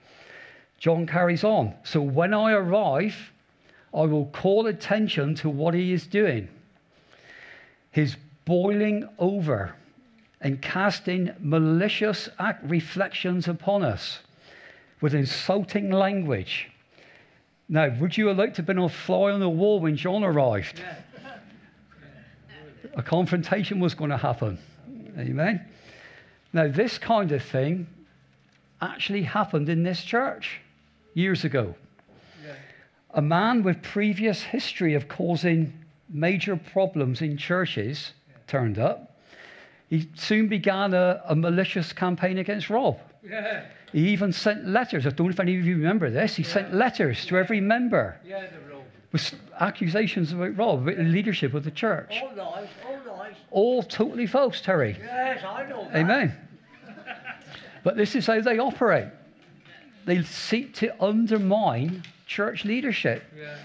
John 0.79 1.07
carries 1.07 1.45
on. 1.45 1.75
So 1.85 2.01
when 2.01 2.35
I 2.35 2.53
arrive, 2.53 3.33
I 3.95 4.03
will 4.03 4.27
call 4.27 4.67
attention 4.67 5.35
to 5.37 5.49
what 5.49 5.75
he 5.75 5.93
is 5.93 6.07
doing. 6.07 6.49
His 7.93 8.17
boiling 8.45 9.09
over 9.19 9.75
and 10.41 10.61
casting 10.61 11.33
malicious 11.41 12.29
reflections 12.63 13.49
upon 13.49 13.83
us 13.83 14.21
with 15.01 15.15
insulting 15.15 15.91
language. 15.91 16.69
Now, 17.69 17.89
would 17.99 18.17
you 18.17 18.29
have 18.29 18.39
liked 18.39 18.57
to 18.57 18.63
have 18.63 18.67
been 18.67 18.79
a 18.79 18.89
fly 18.89 19.33
on 19.33 19.41
the 19.41 19.49
wall 19.49 19.81
when 19.81 19.97
John 19.97 20.23
arrived? 20.23 20.81
A 22.95 23.03
confrontation 23.03 23.81
was 23.81 23.95
going 23.95 24.11
to 24.11 24.17
happen. 24.17 24.59
Amen. 25.19 25.67
Now, 26.53 26.69
this 26.69 26.97
kind 26.99 27.33
of 27.33 27.43
thing 27.43 27.87
actually 28.81 29.23
happened 29.23 29.69
in 29.69 29.83
this 29.83 30.03
church 30.03 30.61
years 31.15 31.45
ago. 31.45 31.75
Yeah. 32.45 32.55
A 33.11 33.23
man 33.23 33.63
with 33.63 33.83
previous 33.83 34.43
history 34.43 34.95
of 34.95 35.09
causing 35.09 35.73
major 36.09 36.57
problems 36.57 37.21
in 37.21 37.37
churches 37.37 38.13
turned 38.47 38.79
up. 38.79 39.16
He 39.89 40.09
soon 40.15 40.49
began 40.49 40.95
a, 40.95 41.23
a 41.27 41.37
malicious 41.37 41.93
campaign 41.93 42.39
against 42.39 42.71
Rob. 42.71 42.99
Yeah. 43.23 43.65
He 43.93 44.09
even 44.09 44.33
sent 44.33 44.67
letters. 44.67 45.07
I 45.07 45.11
don't 45.11 45.27
know 45.27 45.33
if 45.33 45.41
any 45.41 45.59
of 45.59 45.65
you 45.65 45.77
remember 45.77 46.11
this. 46.11 46.35
He 46.35 46.43
sent 46.43 46.75
letters 46.75 47.25
to 47.27 47.39
every 47.39 47.61
member 47.61 48.19
Yeah, 48.25 48.47
with 49.13 49.35
accusations 49.61 50.33
about 50.33 50.57
Rob, 50.57 50.83
about 50.83 50.97
the 50.97 51.05
leadership 51.05 51.55
of 51.55 51.65
the 51.65 51.71
church. 51.71 52.21
All 52.21 52.35
nice, 52.35 52.69
all 52.87 53.17
nice. 53.17 53.35
All 53.51 53.83
totally 53.83 54.27
false, 54.27 54.61
Terry. 54.61 54.97
Yes, 55.01 55.45
I 55.45 55.67
know 55.67 55.85
that. 55.85 55.97
Amen. 55.97 56.37
But 57.85 57.97
this 57.97 58.17
is 58.17 58.27
how 58.27 58.41
they 58.41 58.59
operate. 58.59 59.07
They 60.05 60.23
seek 60.25 60.75
to 60.75 61.03
undermine 61.03 62.03
church 62.27 62.65
leadership. 62.65 63.23
Yeah. 63.39 63.57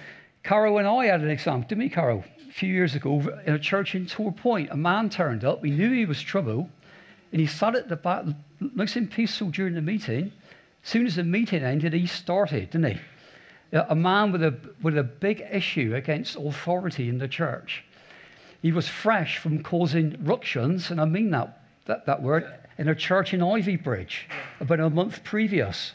Caro 0.43 0.77
and 0.77 0.87
I 0.87 1.05
had 1.05 1.21
an 1.21 1.29
example, 1.29 1.67
didn't 1.67 1.83
we, 1.83 1.89
Caro? 1.89 2.23
A 2.51 2.53
few 2.53 2.73
years 2.73 2.95
ago 2.95 3.21
in 3.45 3.53
a 3.53 3.59
church 3.59 3.95
in 3.95 4.05
Torpoint, 4.05 4.71
a 4.71 4.75
man 4.75 5.09
turned 5.09 5.45
up. 5.45 5.61
We 5.61 5.71
knew 5.71 5.93
he 5.93 6.05
was 6.05 6.21
trouble, 6.21 6.69
and 7.31 7.39
he 7.39 7.47
sat 7.47 7.75
at 7.75 7.87
the 7.87 7.95
back, 7.95 8.25
nice 8.59 8.97
peaceful 9.09 9.51
during 9.51 9.73
the 9.73 9.81
meeting. 9.81 10.33
As 10.83 10.89
soon 10.89 11.05
as 11.05 11.15
the 11.15 11.23
meeting 11.23 11.63
ended, 11.63 11.93
he 11.93 12.05
started, 12.05 12.71
didn't 12.71 12.97
he? 12.97 13.01
A 13.71 13.95
man 13.95 14.33
with 14.33 14.43
a, 14.43 14.53
with 14.81 14.97
a 14.97 15.03
big 15.03 15.45
issue 15.49 15.95
against 15.95 16.35
authority 16.35 17.07
in 17.07 17.19
the 17.19 17.27
church. 17.29 17.85
He 18.61 18.73
was 18.73 18.85
fresh 18.85 19.37
from 19.37 19.63
causing 19.63 20.17
ructions, 20.21 20.91
and 20.91 20.99
I 20.99 21.05
mean 21.05 21.31
that, 21.31 21.63
that, 21.85 22.05
that 22.05 22.21
word, 22.21 22.51
in 22.77 22.89
a 22.89 22.95
church 22.95 23.33
in 23.33 23.39
Ivybridge 23.39 24.27
about 24.59 24.81
a 24.81 24.89
month 24.89 25.23
previous. 25.23 25.93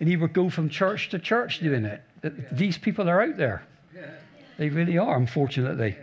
And 0.00 0.08
he 0.08 0.16
would 0.16 0.32
go 0.32 0.50
from 0.50 0.70
church 0.70 1.08
to 1.10 1.20
church 1.20 1.60
doing 1.60 1.84
it. 1.84 2.02
These 2.50 2.78
people 2.78 3.08
are 3.08 3.22
out 3.22 3.36
there. 3.36 3.62
They 4.58 4.68
really 4.68 4.98
are, 4.98 5.16
unfortunately. 5.16 5.96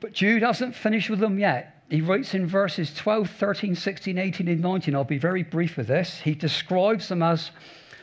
But 0.00 0.12
Jude 0.12 0.42
hasn't 0.42 0.74
finished 0.74 1.10
with 1.10 1.18
them 1.18 1.38
yet. 1.38 1.82
He 1.90 2.00
writes 2.00 2.32
in 2.32 2.46
verses 2.46 2.94
12, 2.94 3.30
13, 3.30 3.74
16, 3.74 4.16
18, 4.16 4.48
and 4.48 4.60
19. 4.60 4.94
I'll 4.94 5.04
be 5.04 5.18
very 5.18 5.42
brief 5.42 5.76
with 5.76 5.88
this. 5.88 6.20
He 6.20 6.34
describes 6.34 7.08
them 7.08 7.22
as 7.22 7.50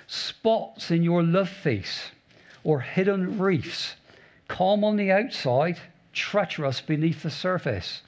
spots 0.07 0.91
in 0.91 1.01
your 1.01 1.23
love 1.23 1.49
feast 1.49 2.11
or 2.63 2.81
hidden 2.81 3.39
reefs, 3.39 3.95
calm 4.47 4.83
on 4.83 4.95
the 4.97 5.11
outside, 5.11 5.79
treacherous 6.13 6.81
beneath 6.81 7.23
the 7.23 7.29
surface. 7.29 8.01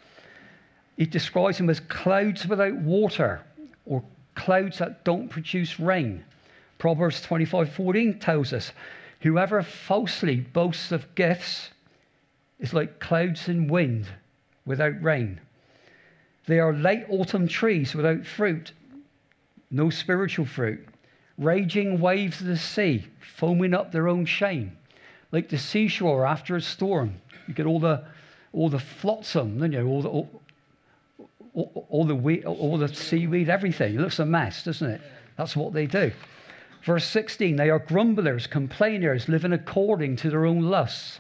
He 0.97 1.05
describes 1.05 1.57
them 1.57 1.69
as 1.69 1.79
clouds 1.81 2.47
without 2.47 2.75
water 2.75 3.41
or 3.85 4.03
clouds 4.35 4.77
that 4.79 5.03
don't 5.03 5.29
produce 5.29 5.79
rain. 5.79 6.23
Proverbs 6.77 7.21
25 7.21 7.71
14 7.73 8.19
tells 8.19 8.53
us 8.53 8.71
whoever 9.25 9.63
falsely 9.63 10.35
boasts 10.35 10.91
of 10.91 11.15
gifts 11.15 11.71
is 12.59 12.75
like 12.75 12.99
clouds 12.99 13.47
and 13.47 13.67
wind 13.67 14.05
without 14.67 15.01
rain. 15.01 15.41
They 16.45 16.59
are 16.59 16.71
late 16.71 17.05
autumn 17.09 17.47
trees 17.47 17.95
without 17.95 18.23
fruit, 18.23 18.71
no 19.71 19.89
spiritual 19.89 20.45
fruit, 20.45 20.87
raging 21.39 21.99
waves 21.99 22.39
of 22.39 22.45
the 22.45 22.55
sea, 22.55 23.07
foaming 23.19 23.73
up 23.73 23.91
their 23.91 24.07
own 24.07 24.27
shame, 24.27 24.77
like 25.31 25.49
the 25.49 25.57
seashore 25.57 26.23
after 26.23 26.55
a 26.55 26.61
storm. 26.61 27.15
You 27.47 27.55
get 27.55 27.65
all 27.65 27.79
the 27.79 28.03
all 28.53 28.69
the 28.69 28.77
flotsam, 28.77 29.57
then 29.57 29.71
you 29.71 29.79
know, 29.79 29.87
all 29.87 30.01
the 30.03 30.09
all, 30.09 30.41
all, 31.55 31.87
all 31.89 32.05
the 32.05 32.45
all 32.45 32.77
the 32.77 32.93
seaweed, 32.93 33.49
everything. 33.49 33.95
It 33.95 34.01
looks 34.01 34.19
a 34.19 34.25
mess, 34.25 34.61
doesn't 34.61 34.87
it? 34.87 35.01
That's 35.35 35.55
what 35.55 35.73
they 35.73 35.87
do. 35.87 36.11
Verse 36.85 37.05
16, 37.05 37.55
they 37.55 37.71
are 37.71 37.79
grumblers, 37.79 38.45
complainers, 38.45 39.27
living 39.27 39.53
according 39.53 40.15
to 40.17 40.29
their 40.29 40.45
own 40.45 40.61
lusts, 40.61 41.19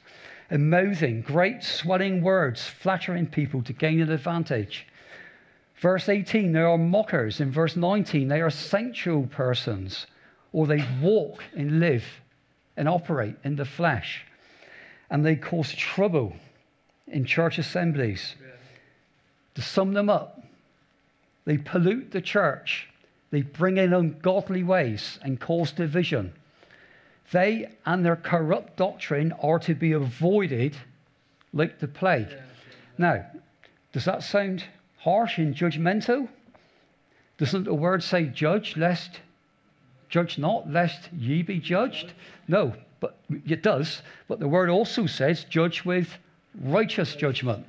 and 0.51 0.69
mouthing 0.69 1.21
great 1.21 1.63
swelling 1.63 2.21
words, 2.21 2.63
flattering 2.67 3.25
people 3.25 3.63
to 3.63 3.73
gain 3.73 3.99
an 3.99 4.11
advantage. 4.11 4.85
Verse 5.77 6.07
18, 6.07 6.51
they 6.51 6.59
are 6.59 6.77
mockers. 6.77 7.41
In 7.41 7.49
verse 7.49 7.75
19, 7.75 8.27
they 8.27 8.41
are 8.41 8.51
sensual 8.51 9.25
persons, 9.25 10.05
or 10.53 10.67
they 10.67 10.85
walk 11.01 11.43
and 11.55 11.79
live 11.79 12.05
and 12.77 12.87
operate 12.87 13.35
in 13.43 13.55
the 13.55 13.65
flesh. 13.65 14.23
And 15.09 15.25
they 15.25 15.35
cause 15.35 15.73
trouble 15.73 16.35
in 17.07 17.25
church 17.25 17.57
assemblies. 17.57 18.35
To 19.55 19.63
sum 19.63 19.93
them 19.93 20.11
up, 20.11 20.43
they 21.45 21.57
pollute 21.57 22.11
the 22.11 22.21
church, 22.21 22.87
they 23.35 23.41
bring 23.41 23.75
in 23.75 23.91
ungodly 23.91 24.63
ways 24.63 25.19
and 25.21 25.41
cause 25.41 25.73
division. 25.73 26.31
They 27.33 27.69
and 27.85 28.05
their 28.05 28.15
corrupt 28.15 28.77
doctrine 28.77 29.33
are 29.41 29.59
to 29.59 29.75
be 29.75 29.91
avoided 29.91 30.77
like 31.51 31.79
the 31.79 31.89
plague. 31.89 32.29
Now, 32.97 33.25
does 33.91 34.05
that 34.05 34.23
sound 34.23 34.63
harsh 34.99 35.37
and 35.37 35.53
judgmental? 35.53 36.29
Doesn't 37.37 37.65
the 37.65 37.73
word 37.73 38.03
say, 38.03 38.23
judge 38.23 38.77
lest, 38.77 39.19
judge 40.07 40.37
not 40.37 40.71
lest 40.71 41.11
ye 41.11 41.41
be 41.41 41.59
judged? 41.59 42.13
No, 42.47 42.73
but 43.01 43.17
it 43.45 43.61
does. 43.61 44.01
But 44.29 44.39
the 44.39 44.47
word 44.47 44.69
also 44.69 45.07
says, 45.07 45.43
judge 45.43 45.83
with 45.83 46.07
righteous 46.61 47.17
judgment. 47.17 47.65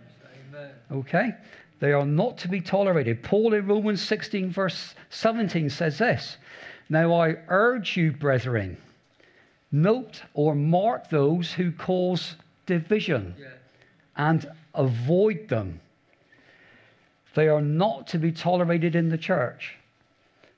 Okay? 0.93 1.35
They 1.79 1.93
are 1.93 2.07
not 2.07 2.39
to 2.39 2.49
be 2.49 2.61
tolerated. 2.61 3.23
Paul 3.23 3.53
in 3.53 3.67
Romans 3.67 4.01
16, 4.03 4.51
verse 4.51 4.95
17 5.11 5.69
says 5.71 5.99
this 5.99 6.39
Now 6.89 7.13
I 7.15 7.37
urge 7.49 7.97
you, 7.97 8.13
brethren, 8.13 8.77
note 9.71 10.23
or 10.35 10.55
mark 10.55 11.11
those 11.11 11.53
who 11.53 11.73
cause 11.73 12.37
division 12.65 13.35
Yeah. 13.39 13.49
and 14.17 14.47
avoid 14.75 15.49
them. 15.49 15.81
They 17.35 17.49
are 17.49 17.61
not 17.61 18.07
to 18.09 18.19
be 18.19 18.33
tolerated 18.33 18.97
in 18.97 19.11
the 19.11 19.19
church. 19.19 19.77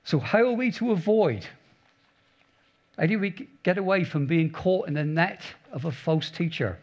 So, 0.05 0.19
how 0.19 0.39
are 0.47 0.53
we 0.53 0.71
to 0.73 0.91
avoid? 0.91 1.45
How 2.97 3.05
do 3.05 3.19
we 3.19 3.47
get 3.63 3.77
away 3.77 4.03
from 4.05 4.25
being 4.25 4.49
caught 4.49 4.87
in 4.87 4.93
the 4.93 5.03
net 5.03 5.41
of 5.71 5.85
a 5.85 5.91
false 5.91 6.29
teacher? 6.29 6.77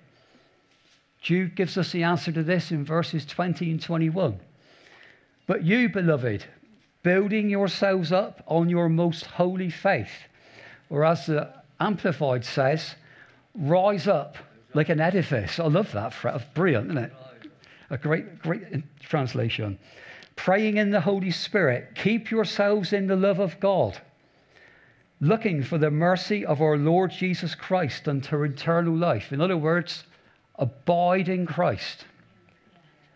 Jude 1.27 1.57
gives 1.57 1.77
us 1.77 1.91
the 1.91 2.05
answer 2.05 2.31
to 2.31 2.45
this 2.45 2.71
in 2.71 2.85
verses 2.85 3.27
20 3.27 3.73
and 3.73 3.83
21. 3.83 4.39
But 5.49 5.65
you, 5.65 5.89
beloved, 5.89 6.45
building 7.03 7.51
yourselves 7.51 8.12
up 8.12 8.45
on 8.47 8.69
your 8.69 8.89
most 8.89 9.27
holy 9.27 9.69
faith, 9.69 10.12
or 10.89 11.05
as 11.05 11.27
the 11.27 11.53
Amplified 11.81 12.45
says, 12.45 12.95
rise 13.57 14.07
up 14.07 14.37
like 14.73 14.89
an 14.89 15.01
edifice. 15.01 15.59
I 15.59 15.67
love 15.67 15.91
that. 15.91 16.12
phrase. 16.12 16.43
Brilliant, 16.55 16.91
isn't 16.91 16.99
it? 16.99 17.12
A 17.91 17.99
great, 17.99 18.39
great 18.39 18.62
translation. 19.01 19.81
Praying 20.37 20.77
in 20.77 20.93
the 20.93 21.01
Holy 21.01 21.33
Spirit, 21.33 21.97
keep 21.97 22.31
yourselves 22.31 22.93
in 22.93 23.09
the 23.09 23.16
love 23.16 23.41
of 23.41 23.59
God, 23.59 24.01
looking 25.20 25.64
for 25.64 25.77
the 25.77 25.91
mercy 25.91 26.47
of 26.47 26.62
our 26.62 26.77
Lord 26.77 27.11
Jesus 27.11 27.57
Christ 27.57 28.07
unto 28.07 28.45
eternal 28.45 28.95
life. 28.95 29.33
In 29.33 29.41
other 29.41 29.57
words, 29.57 30.05
abide 30.59 31.28
in 31.28 31.46
Christ. 31.46 32.04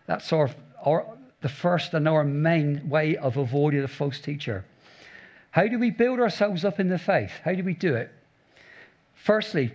That's 0.07 0.31
our, 0.33 0.49
our, 0.85 1.05
the 1.41 1.49
first 1.49 1.93
and 1.93 2.07
our 2.07 2.23
main 2.23 2.87
way 2.89 3.17
of 3.17 3.37
avoiding 3.37 3.83
a 3.83 3.87
false 3.87 4.19
teacher. 4.19 4.65
How 5.51 5.67
do 5.67 5.77
we 5.77 5.89
build 5.89 6.19
ourselves 6.19 6.63
up 6.63 6.79
in 6.79 6.89
the 6.89 6.97
faith? 6.97 7.31
How 7.43 7.53
do 7.53 7.63
we 7.63 7.73
do 7.73 7.95
it? 7.95 8.11
Firstly, 9.15 9.71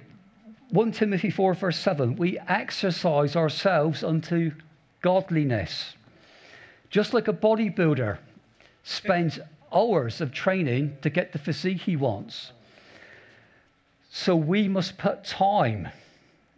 1 0.71 0.93
Timothy 0.93 1.31
4, 1.31 1.55
verse 1.55 1.79
7, 1.79 2.17
we 2.17 2.39
exercise 2.49 3.37
ourselves 3.37 4.03
unto 4.03 4.53
godliness. 5.03 5.95
Just 6.91 7.15
like 7.15 7.29
a 7.29 7.33
bodybuilder 7.33 8.19
spends 8.83 9.39
hours 9.73 10.21
of 10.21 10.33
training 10.33 10.97
to 11.03 11.11
get 11.11 11.33
the 11.33 11.39
physique 11.39 11.83
he 11.83 11.97
wants. 11.97 12.53
So 14.11 14.35
we 14.35 14.67
must 14.67 14.97
put 14.99 15.25
time. 15.25 15.89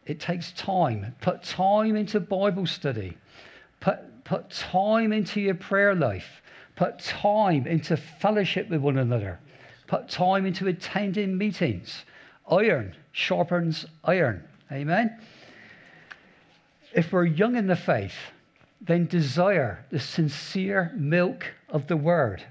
It 0.09 0.21
takes 0.21 0.53
time. 0.53 1.15
Put 1.21 1.43
time 1.43 1.95
into 1.95 2.19
Bible 2.19 2.67
study. 2.67 3.17
Put, 3.79 4.25
put 4.25 4.51
time 4.51 5.13
into 5.13 5.39
your 5.39 5.55
prayer 5.55 5.95
life. 5.95 6.41
Put 6.77 6.99
time 6.99 7.67
into 7.67 7.97
fellowship 7.97 8.71
with 8.71 8.81
one 8.81 8.97
another. 8.97 9.39
Put 9.87 10.09
time 10.09 10.47
into 10.47 10.67
attending 10.67 11.37
meetings. 11.37 12.07
Iron 12.51 12.97
sharpens 13.13 13.85
iron. 14.03 14.43
Amen. 14.73 15.21
If 16.95 17.13
we're 17.13 17.27
young 17.27 17.57
in 17.57 17.67
the 17.67 17.77
faith, 17.77 18.17
then 18.81 19.07
desire 19.07 19.85
the 19.91 20.01
sincere 20.01 20.91
milk 20.97 21.45
of 21.69 21.87
the 21.87 21.97
word. 21.99 22.43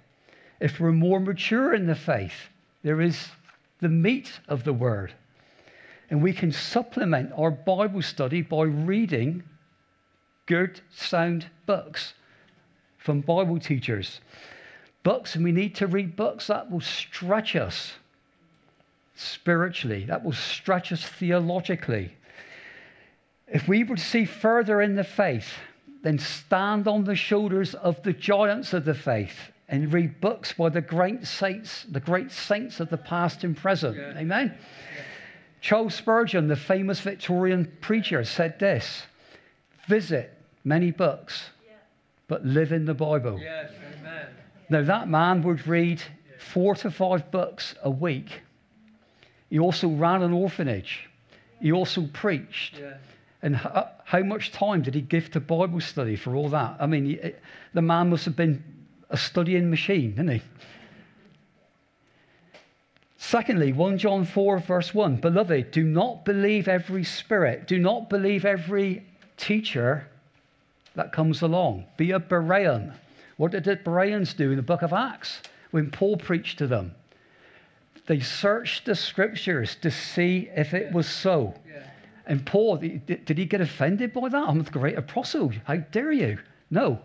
If 0.60 0.80
we're 0.80 0.92
more 0.92 1.20
mature 1.20 1.74
in 1.74 1.88
the 1.88 1.96
faith, 1.96 2.50
there 2.84 3.02
is 3.02 3.30
the 3.80 3.90
meat 3.90 4.40
of 4.48 4.64
the 4.64 4.74
word. 4.74 5.14
And 6.10 6.22
we 6.22 6.34
can 6.34 6.52
supplement 6.52 7.32
our 7.38 7.52
Bible 7.52 8.02
study 8.02 8.42
by 8.42 8.64
reading 8.64 9.44
good, 10.46 10.80
sound 10.90 11.48
books 11.66 12.14
from 12.98 13.22
Bible 13.22 13.60
teachers. 13.60 14.22
Books, 15.04 15.36
and 15.36 15.44
we 15.44 15.52
need 15.52 15.76
to 15.76 15.88
read 15.88 16.16
books 16.16 16.48
that 16.48 16.72
will 16.72 16.82
stretch 16.82 17.56
us 17.56 17.94
spiritually, 19.16 20.06
that 20.06 20.24
will 20.24 20.34
stretch 20.34 20.92
us 20.92 21.04
theologically. 21.04 22.14
If 23.48 23.68
we 23.68 23.84
would 23.84 24.00
see 24.00 24.26
further 24.26 24.82
in 24.82 24.96
the 24.96 25.04
faith, 25.04 25.54
then 26.04 26.20
stand 26.20 26.88
on 26.88 27.04
the 27.04 27.16
shoulders 27.16 27.74
of 27.76 28.02
the 28.04 28.14
giants 28.14 28.74
of 28.74 28.86
the 28.86 28.94
faith 28.94 29.52
and 29.70 29.92
read 29.92 30.22
books 30.22 30.54
by 30.54 30.70
the 30.70 30.82
great 30.82 31.26
saints, 31.26 31.86
the 31.90 32.00
great 32.00 32.32
saints 32.32 32.80
of 32.80 32.90
the 32.90 32.98
past 32.98 33.44
and 33.44 33.58
present. 33.58 33.98
Yeah. 33.98 34.18
Amen. 34.18 34.54
Yeah. 34.56 35.04
Charles 35.62 35.96
Spurgeon, 35.96 36.48
the 36.48 36.56
famous 36.56 37.00
Victorian 37.00 37.72
preacher, 37.82 38.24
said 38.24 38.60
this 38.60 39.04
visit 39.88 40.34
many 40.64 40.92
books, 40.92 41.50
but 42.28 42.46
live 42.46 42.72
in 42.72 42.86
the 42.86 42.94
Bible. 42.94 43.40
Yes, 43.40 43.72
amen. 44.00 44.28
Now, 44.70 44.82
that 44.84 45.08
man 45.08 45.42
would 45.44 45.66
read 45.66 46.02
four 46.40 46.76
to 46.76 46.92
five 46.92 47.32
books 47.32 47.74
a 47.84 47.90
week. 47.90 48.42
He 49.50 49.60
also 49.60 49.88
ran 49.88 50.22
an 50.24 50.34
orphanage. 50.34 51.10
He 51.62 51.72
also 51.72 52.08
preached. 52.14 52.80
Yeah. 52.80 52.98
And 53.42 53.56
uh, 53.56 53.86
how 54.04 54.24
much 54.24 54.52
time 54.52 54.82
did 54.82 54.94
he 54.94 55.02
give 55.02 55.32
to 55.32 55.40
Bible 55.40 55.80
study 55.80 56.16
for 56.16 56.36
all 56.36 56.50
that? 56.50 56.78
I 56.80 56.86
mean, 56.86 57.20
uh, 57.24 57.30
the 57.74 57.82
man 57.82 58.10
must 58.10 58.26
have 58.26 58.36
been 58.36 58.64
a 59.10 59.18
studying 59.18 59.70
machine, 59.70 60.12
didn't 60.12 60.32
he? 60.32 60.42
Secondly, 63.18 63.74
1 63.74 63.98
John 63.98 64.26
4, 64.26 64.60
verse 64.60 64.94
1 64.94 65.18
Beloved, 65.18 65.72
do 65.72 65.84
not 65.84 66.24
believe 66.24 66.68
every 66.68 67.04
spirit, 67.04 67.68
do 67.68 67.80
not 67.80 68.10
believe 68.10 68.46
every 68.46 69.04
teacher 69.38 70.08
that 70.96 71.12
comes 71.12 71.42
along. 71.42 71.86
Be 71.98 72.12
a 72.12 72.20
Berean. 72.20 72.94
What 73.38 73.52
did 73.52 73.64
the 73.64 73.76
Bereans 73.76 74.34
do 74.34 74.52
in 74.52 74.58
the 74.58 74.64
book 74.64 74.82
of 74.82 74.94
Acts 74.94 75.42
when 75.72 75.92
Paul 75.92 76.18
preached 76.18 76.58
to 76.60 76.68
them? 76.68 76.94
They 78.08 78.20
searched 78.20 78.86
the 78.86 78.96
scriptures 78.96 79.76
to 79.82 79.92
see 79.92 80.50
if 80.56 80.74
it 80.74 80.92
was 80.94 81.08
so. 81.08 81.54
Yeah. 81.68 81.84
And 82.26 82.46
Paul, 82.46 82.78
did 82.78 83.38
he 83.38 83.46
get 83.46 83.62
offended 83.62 84.14
by 84.14 84.30
that? 84.30 84.48
I'm 84.48 84.62
the 84.62 84.72
great 84.72 84.98
apostle. 84.98 85.52
How 85.66 85.78
dare 85.78 86.12
you? 86.12 86.40
No. 86.72 87.00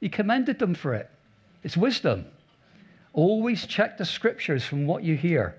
He 0.00 0.08
commended 0.08 0.58
them 0.58 0.74
for 0.74 0.94
it. 0.94 1.08
It's 1.62 1.76
wisdom. 1.76 2.26
Always 3.12 3.66
check 3.66 3.98
the 3.98 4.04
scriptures 4.04 4.64
from 4.64 4.86
what 4.86 5.02
you 5.02 5.16
hear. 5.16 5.54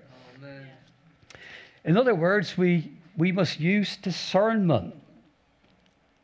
In 1.84 1.96
other 1.96 2.14
words, 2.14 2.56
we, 2.56 2.90
we 3.16 3.30
must 3.30 3.60
use 3.60 3.96
discernment, 3.96 4.94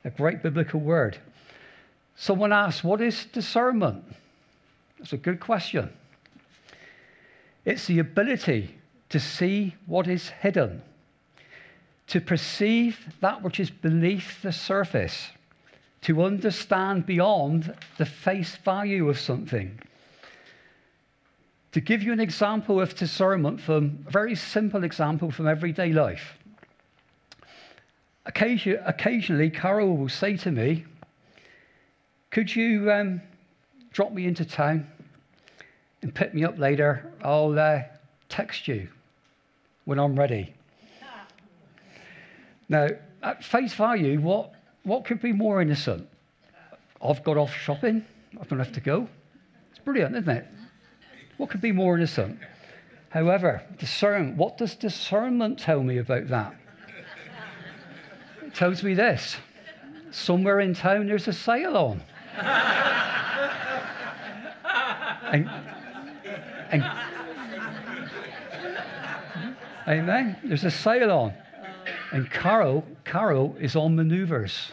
a 0.05 0.11
great 0.11 0.43
biblical 0.43 0.81
word. 0.81 1.18
Someone 2.16 2.53
asked, 2.53 2.83
What 2.83 3.01
is 3.01 3.26
discernment? 3.26 4.05
That's 4.99 5.12
a 5.12 5.18
good 5.18 5.41
question. 5.41 5.91
It's 7.64 7.87
the 7.87 7.99
ability 7.99 8.74
to 9.11 9.20
see 9.20 9.74
what 9.87 10.09
is 10.09 10.31
hidden, 10.31 10.83
to 12.09 12.20
perceive 12.20 12.99
that 13.20 13.43
which 13.43 13.61
is 13.61 13.70
beneath 13.70 14.43
the 14.43 14.53
surface, 14.53 15.31
to 16.03 16.24
understand 16.24 17.07
beyond 17.07 17.74
the 17.99 18.07
face 18.07 18.57
value 18.57 19.09
of 19.09 19.18
something. 19.18 19.78
To 21.73 21.81
give 21.81 22.03
you 22.03 22.12
an 22.12 22.21
example 22.21 22.81
of 22.81 22.97
discernment 22.97 23.61
from 23.61 24.05
a 24.07 24.11
very 24.11 24.35
simple 24.35 24.83
example 24.83 25.31
from 25.31 25.47
everyday 25.47 25.93
life. 25.93 26.35
Occasion, 28.27 28.81
occasionally, 28.85 29.51
Carol 29.51 29.97
will 29.97 30.09
say 30.09 30.37
to 30.39 30.51
me, 30.51 30.85
Could 32.31 32.55
you 32.55 32.91
um, 32.91 33.23
drop 33.93 34.12
me 34.12 34.27
into 34.27 34.45
town 34.45 34.87
and 36.03 36.14
pick 36.14 36.35
me 36.35 36.45
up 36.45 36.59
later? 36.59 37.12
I'll 37.23 37.57
uh, 37.59 37.83
text 38.29 38.66
you 38.66 38.89
when 39.85 39.99
I'm 39.99 40.18
ready. 40.18 40.53
Now, 42.68 42.89
at 43.23 43.45
face 43.45 43.75
value, 43.75 44.21
what, 44.21 44.53
what 44.85 45.05
could 45.05 45.21
be 45.21 45.33
more 45.33 45.61
innocent? 45.61 46.09
I've 47.03 47.23
got 47.25 47.37
off 47.37 47.55
shopping, 47.55 48.05
I 48.41 48.45
don't 48.45 48.59
have 48.59 48.73
to 48.73 48.81
go. 48.81 49.09
It's 49.71 49.81
brilliant, 49.81 50.14
isn't 50.16 50.29
it? 50.29 50.47
What 51.41 51.49
could 51.49 51.62
be 51.62 51.72
more 51.72 51.97
innocent? 51.97 52.38
However, 53.09 53.62
discern, 53.78 54.36
what 54.36 54.59
does 54.59 54.74
discernment 54.74 55.59
tell 55.59 55.82
me 55.82 55.97
about 55.97 56.28
that? 56.28 56.55
It 58.43 58.55
tells 58.55 58.82
me 58.82 58.93
this 58.93 59.38
somewhere 60.11 60.61
in 60.61 60.74
town 60.74 61.07
there's 61.07 61.28
a 61.28 61.32
sale 61.32 61.78
on. 61.78 62.03
and, 65.32 65.51
and, 66.72 66.84
amen. 69.88 70.36
There's 70.45 70.64
a 70.64 70.70
sale 70.70 71.11
on. 71.11 71.32
And 72.12 72.30
Carol, 72.30 72.84
Carol 73.07 73.57
is 73.59 73.76
on 73.76 73.97
maneuvers. 73.97 74.72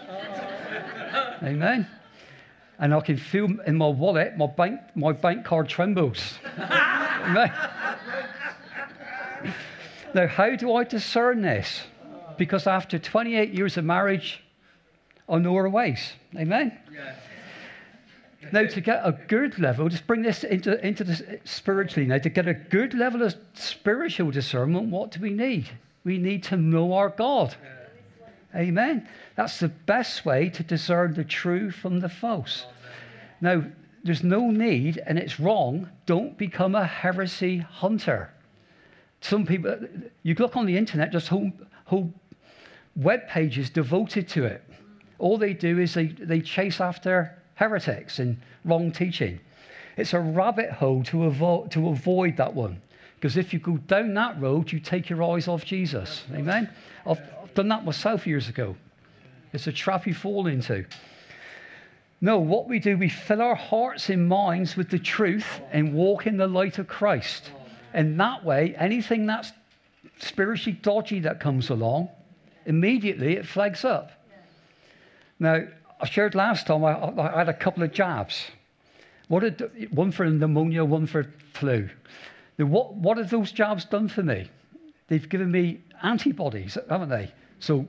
Amen. 1.41 1.88
And 2.80 2.93
I 2.93 2.99
can 3.01 3.17
feel 3.17 3.59
in 3.61 3.75
my 3.75 3.88
wallet, 3.88 4.38
my 4.38 4.47
bank, 4.47 4.80
my 4.95 5.11
bank 5.11 5.45
card 5.45 5.67
trembles. 5.67 6.39
Now, 10.13 10.28
how 10.28 10.55
do 10.55 10.73
I 10.73 10.84
discern 10.84 11.41
this? 11.41 11.84
Because 12.38 12.65
after 12.65 12.97
28 12.97 13.53
years 13.53 13.78
of 13.78 13.86
marriage, 13.86 14.43
I 15.30 15.38
know 15.38 15.53
her 15.55 15.69
ways. 15.69 16.13
Amen. 16.36 16.78
Yeah. 16.93 17.13
Now, 18.51 18.65
to 18.65 18.82
get 18.82 19.01
a 19.03 19.11
good 19.28 19.59
level, 19.59 19.89
just 19.89 20.07
bring 20.07 20.21
this 20.21 20.43
into, 20.43 20.84
into 20.86 21.03
the 21.03 21.39
spiritually 21.43 22.07
now, 22.07 22.17
to 22.19 22.30
get 22.30 22.47
a 22.47 22.53
good 22.53 22.93
level 22.93 23.21
of 23.23 23.36
spiritual 23.53 24.32
discernment, 24.32 24.89
what 24.89 25.11
do 25.11 25.19
we 25.19 25.32
need? 25.32 25.69
We 26.03 26.17
need 26.17 26.43
to 26.43 26.57
know 26.57 26.93
our 26.93 27.09
God. 27.09 27.55
Amen. 28.56 29.08
That's 29.36 29.60
the 29.60 29.68
best 29.68 30.26
way 30.26 30.50
to 30.50 30.64
discern 30.64 31.14
the 31.14 31.24
true 31.24 31.70
from 31.72 32.00
the 32.00 32.10
false. 32.10 32.66
Now, 33.41 33.64
there's 34.04 34.24
no 34.24 34.50
need, 34.50 35.02
and 35.06 35.20
it's 35.20 35.39
wrong, 35.39 35.89
don't 36.06 36.38
become 36.38 36.76
a 36.76 36.86
heresy 36.86 37.58
hunter. 37.58 38.32
Some 39.22 39.45
people, 39.45 39.78
you 40.24 40.36
look 40.36 40.56
on 40.56 40.66
the 40.66 40.78
internet, 40.78 41.12
just 41.12 41.28
whole, 41.28 41.52
whole 41.86 42.12
web 42.95 43.28
pages 43.28 43.70
devoted 43.70 44.28
to 44.30 44.45
it. 44.45 44.64
All 45.20 45.38
they 45.38 45.54
do 45.54 45.80
is 45.80 45.93
they, 45.93 46.08
they 46.08 46.41
chase 46.41 46.80
after 46.80 47.38
heretics 47.56 48.20
and 48.20 48.38
wrong 48.64 48.91
teaching. 48.91 49.39
It's 49.98 50.14
a 50.14 50.20
rabbit 50.20 50.72
hole 50.72 51.04
to 51.06 51.26
avoid, 51.26 51.72
to 51.72 51.89
avoid 51.89 52.38
that 52.38 52.54
one. 52.54 52.82
Because 53.16 53.36
if 53.36 53.52
you 53.52 53.60
go 53.60 53.78
down 53.78 54.14
that 54.14 54.39
road, 54.39 54.72
you 54.72 54.80
take 54.80 55.10
your 55.10 55.24
eyes 55.24 55.48
off 55.48 55.66
Jesus. 55.66 56.24
Amen? 56.34 56.70
I've 57.06 57.20
done 57.58 57.68
that 57.70 57.84
myself 57.84 58.28
years 58.28 58.49
ago. 58.49 58.76
It's 59.51 59.66
a 59.66 59.72
trap 59.72 60.05
you 60.05 60.14
fall 60.14 60.45
into. 60.45 60.86
No, 62.22 62.38
what 62.38 62.70
we 62.70 62.78
do, 62.80 62.95
we 62.97 63.10
fill 63.10 63.41
our 63.41 63.55
hearts 63.55 64.10
and 64.10 64.30
minds 64.30 64.78
with 64.78 64.89
the 64.89 64.99
truth 64.99 65.60
and 65.72 65.95
walk 65.95 66.28
in 66.28 66.38
the 66.38 66.45
light 66.45 66.78
of 66.78 66.88
Christ. 66.88 67.51
And 67.93 68.20
that 68.20 68.45
way, 68.45 68.76
anything 68.78 69.26
that's 69.26 69.51
spiritually 70.20 70.78
dodgy 70.84 71.20
that 71.22 71.39
comes 71.39 71.72
along, 71.72 72.10
immediately 72.68 73.38
it 73.38 73.47
flags 73.47 73.84
up. 73.84 74.12
Now, 75.39 75.64
I 75.99 76.05
shared 76.05 76.36
last 76.36 76.68
time 76.68 76.86
I, 76.86 76.93
I 77.20 77.39
had 77.39 77.49
a 77.49 77.53
couple 77.53 77.82
of 77.82 77.91
jabs. 77.91 78.51
What 79.30 79.39
did, 79.39 79.89
one 79.91 80.12
for 80.12 80.30
pneumonia, 80.30 80.86
one 80.86 81.08
for 81.08 81.26
flu. 81.53 81.89
Now, 82.60 82.66
what, 82.66 82.93
what 82.93 83.18
have 83.18 83.32
those 83.32 83.51
jabs 83.51 83.86
done 83.86 84.10
for 84.10 84.22
me? 84.22 84.47
They've 85.08 85.28
given 85.28 85.51
me 85.51 85.82
antibodies, 86.03 86.78
haven't 86.88 87.10
they? 87.10 87.32
So 87.60 87.88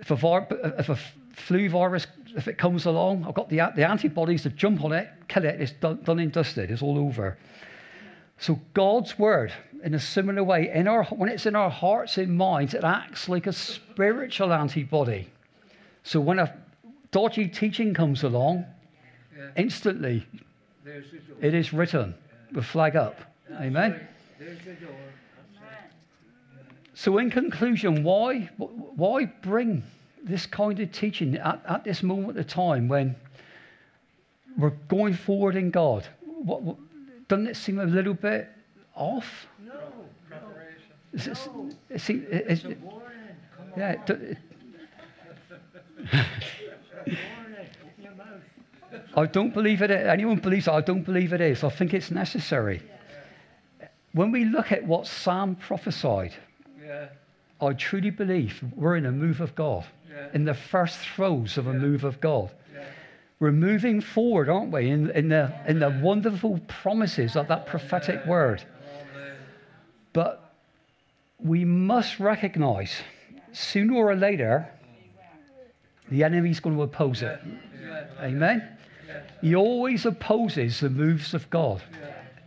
if 0.00 0.10
a, 0.10 0.74
if 0.78 0.88
a 0.88 0.98
flu 1.32 1.68
virus, 1.70 2.06
if 2.36 2.48
it 2.48 2.58
comes 2.58 2.86
along, 2.86 3.24
I've 3.26 3.34
got 3.34 3.48
the, 3.48 3.56
the 3.74 3.88
antibodies 3.88 4.42
to 4.42 4.50
jump 4.50 4.84
on 4.84 4.92
it, 4.92 5.08
kill 5.28 5.44
it, 5.44 5.60
it's 5.60 5.72
done, 5.72 6.00
done 6.02 6.18
and 6.18 6.32
dusted, 6.32 6.70
it's 6.70 6.82
all 6.82 6.98
over. 6.98 7.38
So 8.38 8.60
God's 8.74 9.18
word, 9.18 9.52
in 9.82 9.94
a 9.94 10.00
similar 10.00 10.44
way, 10.44 10.70
in 10.72 10.86
our, 10.86 11.04
when 11.04 11.28
it's 11.28 11.46
in 11.46 11.56
our 11.56 11.70
hearts 11.70 12.18
and 12.18 12.36
minds, 12.36 12.74
it 12.74 12.84
acts 12.84 13.28
like 13.28 13.46
a 13.46 13.52
spiritual 13.52 14.52
antibody. 14.52 15.28
So 16.04 16.20
when 16.20 16.38
a 16.38 16.54
dodgy 17.10 17.48
teaching 17.48 17.94
comes 17.94 18.22
along, 18.22 18.64
yeah. 19.36 19.48
instantly 19.56 20.26
it 21.40 21.54
is 21.54 21.72
written, 21.72 22.14
yeah. 22.16 22.34
the 22.52 22.62
flag 22.62 22.96
up. 22.96 23.18
That's 23.48 23.62
Amen. 23.62 23.92
Right. 23.92 24.02
There's 26.98 27.04
the 27.04 27.10
door. 27.10 27.18
So, 27.18 27.18
in 27.18 27.30
conclusion, 27.30 28.02
why, 28.02 28.50
why 28.56 29.26
bring 29.26 29.82
this 30.24 30.46
kind 30.46 30.80
of 30.80 30.92
teaching 30.92 31.36
at, 31.36 31.62
at 31.68 31.84
this 31.84 32.02
moment 32.02 32.38
of 32.38 32.46
time 32.46 32.88
when 32.88 33.14
we're 34.56 34.72
going 34.88 35.14
forward 35.14 35.56
in 35.56 35.70
God? 35.70 36.06
What, 36.24 36.62
what, 36.62 36.76
doesn't 37.28 37.46
it 37.46 37.56
seem 37.56 37.78
a 37.78 37.84
little 37.84 38.14
bit 38.14 38.48
off? 38.94 39.46
No, 39.64 39.74
Preparation. 40.28 40.82
No. 41.12 41.70
it's. 41.90 42.64
Yeah, 43.76 43.90
it, 43.92 44.06
do- 44.06 44.14
it- 44.14 44.38
Warning. 47.08 47.66
Open 47.82 48.02
your 48.02 48.12
mouth. 48.12 48.42
I 49.16 49.26
don't 49.26 49.52
believe 49.54 49.82
it. 49.82 49.90
Anyone 49.90 50.38
believes 50.38 50.66
it? 50.68 50.72
I 50.72 50.80
don't 50.80 51.02
believe 51.02 51.32
it 51.32 51.40
is. 51.40 51.62
I 51.64 51.68
think 51.68 51.94
it's 51.94 52.10
necessary. 52.10 52.82
When 54.12 54.32
we 54.32 54.44
look 54.46 54.72
at 54.72 54.84
what 54.84 55.06
Sam 55.06 55.54
prophesied, 55.54 56.34
Yeah. 56.88 57.08
I 57.60 57.72
truly 57.74 58.10
believe 58.10 58.62
we're 58.74 58.96
in 58.96 59.04
a 59.06 59.12
move 59.12 59.40
of 59.40 59.54
God, 59.54 59.84
Yeah. 60.10 60.28
in 60.32 60.44
the 60.44 60.54
first 60.54 60.98
throes 60.98 61.58
of 61.58 61.66
a 61.66 61.72
move 61.74 62.04
of 62.04 62.20
God. 62.20 62.50
We're 63.40 63.52
moving 63.52 64.00
forward, 64.00 64.48
aren't 64.48 64.72
we, 64.72 64.88
in, 64.90 65.10
in, 65.10 65.28
the, 65.28 65.52
in 65.68 65.78
the 65.78 65.90
wonderful 66.02 66.58
promises 66.66 67.36
of 67.36 67.46
that 67.48 67.66
prophetic 67.66 68.26
word. 68.26 68.64
But 70.12 70.54
we 71.38 71.64
must 71.64 72.18
recognize 72.18 72.96
sooner 73.52 73.94
or 73.94 74.16
later 74.16 74.68
the 76.10 76.24
enemy's 76.24 76.58
going 76.58 76.74
to 76.74 76.82
oppose 76.82 77.22
it. 77.22 77.38
Amen? 78.20 78.76
He 79.40 79.54
always 79.54 80.04
opposes 80.04 80.80
the 80.80 80.90
moves 80.90 81.32
of 81.32 81.48
God. 81.50 81.80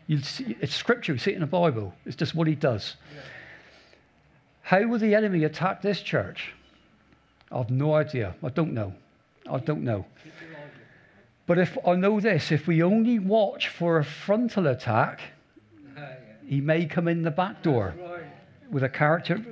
You 0.08 0.18
see, 0.20 0.58
it's 0.60 0.76
scripture, 0.76 1.14
you 1.14 1.20
see 1.20 1.32
it 1.32 1.36
in 1.36 1.42
the 1.42 1.48
Bible. 1.48 1.94
It's 2.06 2.18
just 2.18 2.36
what 2.36 2.48
he 2.48 2.56
does. 2.56 2.98
Yeah. 3.16 3.22
How 4.72 4.88
will 4.88 5.00
the 5.00 5.16
enemy 5.16 5.44
attack 5.44 5.82
this 5.82 6.00
church? 6.02 6.54
I've 7.52 7.70
no 7.70 7.94
idea. 7.94 8.36
I 8.42 8.48
don't 8.48 8.72
know. 8.72 8.94
I 9.52 9.58
don't 9.58 9.84
know. 9.84 10.06
But 11.46 11.58
if 11.58 11.78
I 11.86 11.96
know 11.96 12.22
this, 12.22 12.54
if 12.54 12.68
we 12.68 12.82
only 12.82 13.20
watch 13.20 13.68
for 13.68 13.98
a 13.98 14.06
frontal 14.06 14.68
attack, 14.68 15.20
he 16.48 16.62
may 16.62 16.86
come 16.86 17.10
in 17.10 17.22
the 17.22 17.32
back 17.32 17.62
door 17.62 17.94
with 18.70 18.84
a 18.84 18.88
character, 18.88 19.44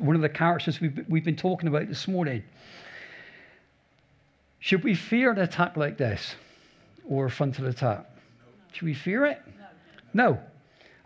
one 0.00 0.14
of 0.14 0.20
the 0.20 0.28
characters 0.28 0.82
we've, 0.82 1.02
we've 1.08 1.24
been 1.24 1.34
talking 1.34 1.70
about 1.70 1.88
this 1.88 2.06
morning. 2.06 2.42
Should 4.58 4.84
we 4.84 4.94
fear 4.94 5.30
an 5.30 5.38
attack 5.38 5.78
like 5.78 5.96
this 5.96 6.34
or 7.08 7.24
a 7.24 7.30
frontal 7.30 7.68
attack? 7.68 8.04
Should 8.72 8.84
we 8.84 8.92
fear 8.92 9.24
it? 9.24 9.40
No. 10.12 10.38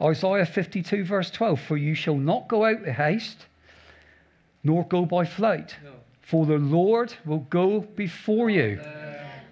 Isaiah 0.02 0.46
52, 0.46 1.04
verse 1.04 1.30
12 1.30 1.60
For 1.60 1.76
you 1.76 1.94
shall 1.94 2.16
not 2.16 2.48
go 2.48 2.64
out 2.64 2.80
with 2.80 2.96
haste, 2.96 3.46
nor 4.64 4.84
go 4.88 5.04
by 5.04 5.24
flight, 5.24 5.76
No. 5.84 5.90
for 6.20 6.46
the 6.46 6.58
Lord 6.58 7.14
will 7.24 7.46
go 7.50 7.80
before 7.80 8.50
you, 8.50 8.80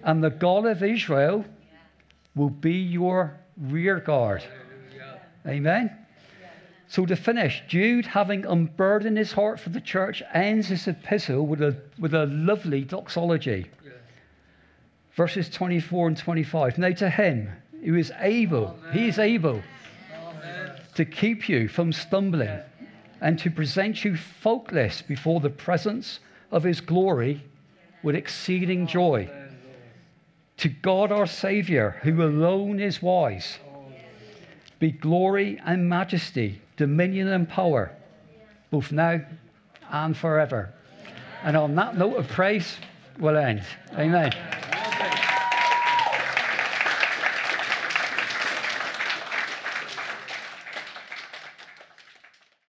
and 0.05 0.23
the 0.23 0.31
God 0.31 0.67
of 0.67 0.83
Israel 0.83 1.45
will 2.35 2.51
be 2.51 2.75
your 2.75 3.39
rear 3.57 3.99
guard. 4.01 4.43
hallelujah. 4.43 5.21
Amen. 5.47 5.97
So 6.87 7.07
to 7.07 7.15
finish, 7.15 7.63
Jude, 7.69 8.05
having 8.07 8.45
unburdened 8.45 9.17
his 9.17 9.33
heart 9.33 9.61
for 9.61 9.69
the 9.71 9.81
church, 9.81 10.23
ends 10.35 10.67
his 10.69 10.89
epistle 10.89 11.47
with 11.47 11.63
a, 11.63 11.77
with 12.01 12.15
a 12.15 12.27
lovely 12.27 12.83
doxology. 12.83 13.67
Yeah. 13.85 13.93
Verses 15.15 15.49
24 15.51 16.09
and 16.09 16.17
25. 16.17 16.79
Now 16.79 16.91
to 16.91 17.09
him 17.09 17.49
who 17.85 17.95
is 17.95 18.13
able, 18.19 18.77
he 18.93 19.07
is 19.07 19.19
able 19.21 19.63
Amen. 20.13 20.73
to 20.97 21.05
keep 21.05 21.49
you 21.49 21.69
from 21.69 21.93
stumbling 21.93 22.59
and 23.21 23.39
to 23.39 23.51
present 23.51 24.05
you 24.05 24.16
faultless 24.16 25.03
before 25.03 25.41
the 25.41 25.51
presence 25.51 26.21
of 26.51 26.62
his 26.62 26.81
glory 26.81 27.43
with 28.03 28.14
exceeding 28.14 28.87
joy. 28.87 29.29
To 30.59 30.68
God 30.68 31.12
our 31.12 31.27
Saviour, 31.27 31.97
who 32.03 32.23
alone 32.23 32.81
is 32.81 33.03
wise, 33.03 33.59
be 34.79 34.91
glory 34.91 35.61
and 35.64 35.89
majesty, 35.89 36.61
dominion 36.77 37.29
and 37.29 37.49
power, 37.49 37.93
both 38.71 38.93
now 38.93 39.21
and 39.91 40.16
forever. 40.16 40.73
And 41.43 41.57
on 41.57 41.75
that 41.77 41.97
note 41.97 42.16
of 42.16 42.29
praise, 42.29 42.77
we'll 43.18 43.37
end. 43.37 43.62
Amen. 43.95 44.33